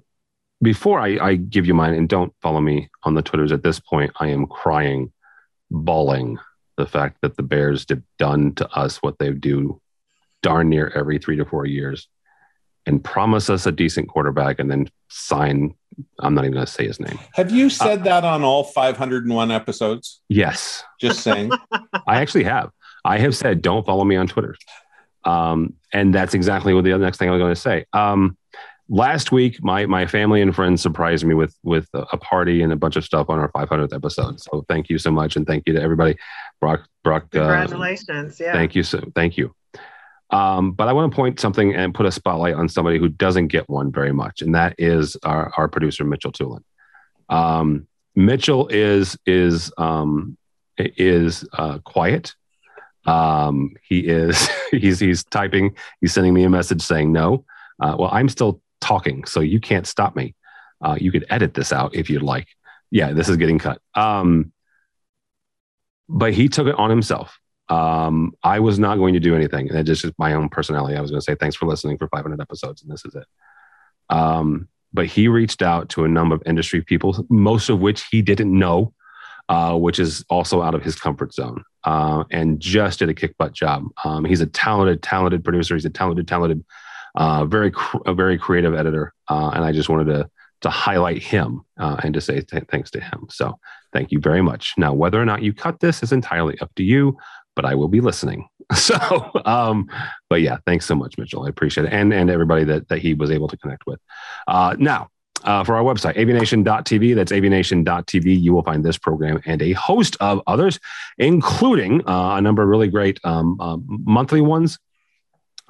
before 0.63 1.01
I, 1.01 1.19
I 1.19 1.35
give 1.37 1.67
you 1.67 1.75
mine, 1.75 1.95
and 1.95 2.09
don't 2.09 2.33
follow 2.43 2.61
me 2.61 2.91
on 3.05 3.15
the 3.15 3.23
Twitters 3.23 3.53
at 3.53 3.63
this 3.63 3.81
point, 3.81 4.13
I 4.21 4.29
am 4.29 4.47
crying, 4.47 5.13
bawling 5.71 6.39
the 6.77 6.87
fact 6.87 7.19
that 7.23 7.37
the 7.37 7.43
Bears 7.43 7.87
have 7.89 8.03
done 8.19 8.55
to 8.57 8.69
us 8.71 8.99
what 8.99 9.19
they 9.19 9.31
do 9.31 9.81
darn 10.43 10.69
near 10.69 10.93
every 10.95 11.19
three 11.19 11.37
to 11.37 11.45
four 11.45 11.65
years 11.65 12.09
and 12.87 13.03
promise 13.03 13.49
us 13.49 13.67
a 13.67 13.73
decent 13.73 14.09
quarterback 14.09 14.59
and 14.59 14.71
then 14.71 14.89
sign 15.09 15.75
I'm 16.19 16.35
not 16.35 16.45
even 16.45 16.55
going 16.55 16.67
to 16.67 16.73
say 16.73 16.87
his 16.87 16.99
name. 16.99 17.19
Have 17.35 17.53
you 17.53 17.71
said 17.71 18.01
uh, 18.01 18.05
that 18.05 18.25
on 18.25 18.43
all 18.43 18.65
501 18.65 19.51
episodes? 19.51 20.21
Yes. 20.29 20.83
Just 21.01 21.21
saying. 21.21 21.53
I 22.07 22.21
actually 22.21 22.45
have. 22.45 22.71
I 23.05 23.19
have 23.19 23.37
said, 23.37 23.63
don't 23.63 23.85
follow 23.85 24.05
me 24.05 24.17
on 24.17 24.27
Twitter. 24.27 24.57
Um, 25.25 25.75
and 25.93 26.15
that's 26.15 26.35
exactly 26.35 26.75
what 26.75 26.85
the 26.85 26.97
next 26.99 27.19
thing 27.19 27.29
I 27.29 27.33
was 27.33 27.41
going 27.41 27.55
to 27.55 27.61
say. 27.61 27.87
Um, 27.93 28.37
last 28.89 29.33
week, 29.33 29.63
my 29.63 29.87
my 29.87 30.07
family 30.07 30.43
and 30.43 30.55
friends 30.55 30.83
surprised 30.83 31.25
me 31.25 31.35
with 31.35 31.57
with 31.63 31.89
a 31.95 32.17
party 32.17 32.63
and 32.63 32.73
a 32.73 32.77
bunch 32.77 32.97
of 32.97 33.05
stuff 33.05 33.31
on 33.31 33.39
our 33.39 33.51
500th 33.53 33.95
episode. 33.95 34.41
So 34.41 34.65
thank 34.69 34.89
you 34.91 34.99
so 34.99 35.11
much, 35.11 35.37
and 35.37 35.47
thank 35.47 35.65
you 35.67 35.73
to 35.75 35.81
everybody. 35.81 36.17
Brock, 36.61 36.87
Brock, 37.03 37.25
uh, 37.35 37.41
congratulations! 37.41 38.41
Uh, 38.41 38.45
yeah, 38.45 38.53
thank 38.53 38.75
you 38.75 38.83
so 38.83 39.01
thank 39.15 39.39
you. 39.39 39.55
Um, 40.35 40.73
but 40.73 40.89
I 40.89 40.93
want 40.93 41.13
to 41.13 41.15
point 41.15 41.39
something 41.39 41.77
and 41.77 41.95
put 41.95 42.07
a 42.07 42.11
spotlight 42.11 42.55
on 42.55 42.69
somebody 42.69 42.99
who 42.99 43.09
doesn't 43.09 43.49
get 43.49 43.71
one 43.71 43.93
very 43.93 44.13
much, 44.13 44.43
and 44.43 44.53
that 44.57 44.75
is 44.79 45.17
our, 45.23 45.53
our 45.57 45.69
producer 45.69 46.03
Mitchell 46.03 46.33
Tulin. 46.33 46.65
Um, 47.29 47.87
Mitchell 48.17 48.67
is 48.67 49.17
is 49.27 49.73
um, 49.79 50.37
is 50.77 51.45
uh, 51.53 51.79
quiet. 51.79 52.35
Um, 53.07 53.77
he 53.81 54.01
is 54.01 54.49
he's 54.73 54.99
he's 54.99 55.23
typing. 55.23 55.77
He's 56.01 56.13
sending 56.13 56.35
me 56.35 56.43
a 56.43 56.51
message 56.51 56.83
saying 56.83 57.13
no. 57.13 57.45
Uh, 57.81 57.95
well, 57.97 58.11
I'm 58.13 58.29
still 58.29 58.61
talking, 58.81 59.27
so 59.27 59.39
you 59.39 59.61
can't 59.61 59.87
stop 59.87 60.17
me. 60.17 60.35
Uh, 60.85 60.97
you 61.01 61.13
could 61.13 61.27
edit 61.31 61.55
this 61.55 61.73
out 61.73 61.95
if 61.95 62.11
you'd 62.11 62.25
like. 62.25 62.49
Yeah, 62.91 63.13
this 63.13 63.29
is 63.29 63.37
getting 63.37 63.61
cut. 63.61 63.81
Um, 63.95 64.53
but 66.09 66.35
he 66.35 66.49
took 66.49 66.67
it 66.67 66.75
on 66.75 66.91
himself 66.91 67.39
um, 67.69 68.33
I 68.43 68.61
was 68.61 68.79
not 68.79 68.97
going 68.99 69.15
to 69.15 69.21
do 69.21 69.35
anything. 69.35 69.69
And 69.69 69.79
it 69.79 69.85
just 69.85 70.05
is 70.05 70.13
my 70.19 70.35
own 70.35 70.49
personality. 70.49 70.97
I 70.97 71.01
was 71.01 71.11
going 71.11 71.21
to 71.21 71.25
say, 71.25 71.35
thanks 71.35 71.57
for 71.57 71.67
listening 71.67 71.99
for 71.99 72.09
500 72.09 72.41
episodes, 72.41 72.83
and 72.83 72.91
this 72.93 73.05
is 73.05 73.15
it. 73.15 73.27
Um, 74.11 74.69
but 74.93 75.07
he 75.07 75.29
reached 75.29 75.63
out 75.63 75.89
to 75.91 76.05
a 76.05 76.09
number 76.09 76.35
of 76.35 76.43
industry 76.47 76.83
people, 76.83 77.27
most 77.29 77.69
of 77.69 77.81
which 77.81 78.05
he 78.11 78.23
didn't 78.23 78.57
know. 78.57 78.93
uh, 79.49 79.77
which 79.77 79.99
is 79.99 80.25
also 80.31 80.63
out 80.63 80.75
of 80.75 80.83
his 80.83 80.97
comfort 80.99 81.35
zone, 81.35 81.63
uh, 81.85 82.25
and 82.31 82.61
just 82.61 83.01
did 83.01 83.11
a 83.11 83.15
kick 83.15 83.37
butt 83.37 83.53
job. 83.53 83.85
Um, 84.03 84.25
he's 84.25 84.41
a 84.41 84.47
talented, 84.47 85.03
talented 85.03 85.45
producer. 85.45 85.75
He's 85.75 85.85
a 85.85 85.91
talented, 85.91 86.27
talented, 86.27 86.65
uh, 87.15 87.45
very, 87.45 87.71
cr- 87.71 87.99
a 88.07 88.15
very 88.15 88.39
creative 88.39 88.75
editor, 88.75 89.13
uh, 89.29 89.51
and 89.55 89.63
I 89.65 89.73
just 89.73 89.89
wanted 89.91 90.07
to 90.13 90.31
to 90.63 90.71
highlight 90.71 91.23
him 91.23 91.61
uh, 91.79 91.97
and 92.03 92.15
to 92.15 92.23
say 92.23 92.41
th- 92.41 92.65
thanks 92.71 92.91
to 92.93 93.01
him. 93.01 93.27
So 93.29 93.59
thank 93.93 94.11
you 94.13 94.19
very 94.19 94.41
much. 94.41 94.73
Now, 94.79 94.95
whether 94.95 95.21
or 95.21 95.27
not 95.27 95.43
you 95.43 95.53
cut 95.53 95.79
this 95.81 96.03
is 96.03 96.11
entirely 96.11 96.59
up 96.61 96.75
to 96.77 96.83
you, 96.83 97.19
but 97.57 97.65
I 97.65 97.75
will 97.75 97.89
be 97.89 98.01
listening. 98.01 98.49
So, 98.75 99.31
um, 99.45 99.91
but 100.31 100.41
yeah, 100.41 100.57
thanks 100.67 100.87
so 100.87 100.95
much, 100.95 101.19
Mitchell. 101.19 101.45
I 101.45 101.51
appreciate 101.51 101.87
it, 101.87 101.93
and 101.93 102.15
and 102.15 102.31
everybody 102.31 102.65
that 102.65 102.89
that 102.89 102.99
he 102.99 103.13
was 103.13 103.31
able 103.31 103.47
to 103.49 103.59
connect 103.59 103.87
with. 103.87 104.01
Uh, 104.49 104.75
now, 104.79 105.11
uh, 105.45 105.63
for 105.65 105.77
our 105.77 105.83
website, 105.83 106.17
avnation.tv. 106.17 107.15
That's 107.15 107.31
avnation.tv. 107.31 108.41
You 108.41 108.55
will 108.55 108.63
find 108.63 108.85
this 108.85 108.99
program 108.99 109.41
and 109.45 109.61
a 109.63 109.73
host 109.73 110.17
of 110.21 110.41
others, 110.47 110.81
including 111.19 112.01
uh, 112.09 112.37
a 112.37 112.41
number 112.41 112.63
of 112.63 112.69
really 112.69 112.89
great 112.89 113.21
um, 113.25 113.61
uh, 113.61 113.77
monthly 113.87 114.41
ones. 114.41 114.79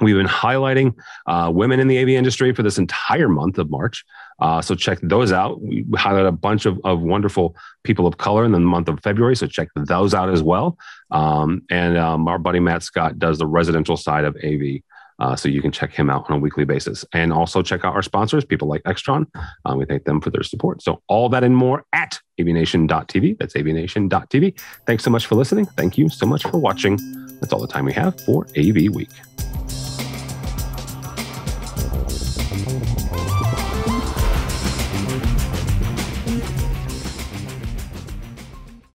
We've 0.00 0.16
been 0.16 0.26
highlighting 0.26 0.94
uh, 1.26 1.50
women 1.54 1.78
in 1.78 1.88
the 1.88 1.98
AV 1.98 2.10
industry 2.10 2.52
for 2.52 2.62
this 2.62 2.78
entire 2.78 3.28
month 3.28 3.58
of 3.58 3.70
March. 3.70 4.04
Uh, 4.40 4.60
so 4.60 4.74
check 4.74 4.98
those 5.02 5.32
out. 5.32 5.60
We 5.62 5.86
highlight 5.94 6.26
a 6.26 6.32
bunch 6.32 6.66
of, 6.66 6.80
of 6.84 7.00
wonderful 7.00 7.56
people 7.84 8.06
of 8.06 8.16
color 8.16 8.44
in 8.44 8.52
the 8.52 8.60
month 8.60 8.88
of 8.88 9.00
February. 9.00 9.36
So 9.36 9.46
check 9.46 9.68
those 9.76 10.12
out 10.12 10.30
as 10.30 10.42
well. 10.42 10.76
Um, 11.10 11.62
and 11.70 11.96
um, 11.96 12.26
our 12.26 12.38
buddy 12.38 12.60
Matt 12.60 12.82
Scott 12.82 13.18
does 13.18 13.38
the 13.38 13.46
residential 13.46 13.96
side 13.96 14.24
of 14.24 14.36
AV. 14.44 14.82
Uh, 15.20 15.36
so 15.36 15.48
you 15.48 15.62
can 15.62 15.70
check 15.70 15.92
him 15.92 16.10
out 16.10 16.28
on 16.28 16.36
a 16.36 16.40
weekly 16.40 16.64
basis 16.64 17.04
and 17.12 17.32
also 17.32 17.62
check 17.62 17.84
out 17.84 17.94
our 17.94 18.02
sponsors, 18.02 18.44
people 18.44 18.66
like 18.66 18.82
Extron. 18.82 19.26
Um, 19.64 19.78
we 19.78 19.84
thank 19.84 20.04
them 20.04 20.20
for 20.20 20.30
their 20.30 20.42
support. 20.42 20.82
So 20.82 21.02
all 21.06 21.28
that 21.28 21.44
and 21.44 21.56
more 21.56 21.84
at 21.92 22.18
avnation.tv. 22.40 23.38
That's 23.38 23.54
avnation.tv. 23.54 24.60
Thanks 24.86 25.04
so 25.04 25.10
much 25.10 25.26
for 25.26 25.36
listening. 25.36 25.66
Thank 25.66 25.96
you 25.96 26.08
so 26.08 26.26
much 26.26 26.42
for 26.42 26.58
watching. 26.58 26.98
That's 27.40 27.52
all 27.52 27.60
the 27.60 27.68
time 27.68 27.84
we 27.84 27.92
have 27.92 28.20
for 28.22 28.46
AV 28.56 28.92
Week. 28.92 29.10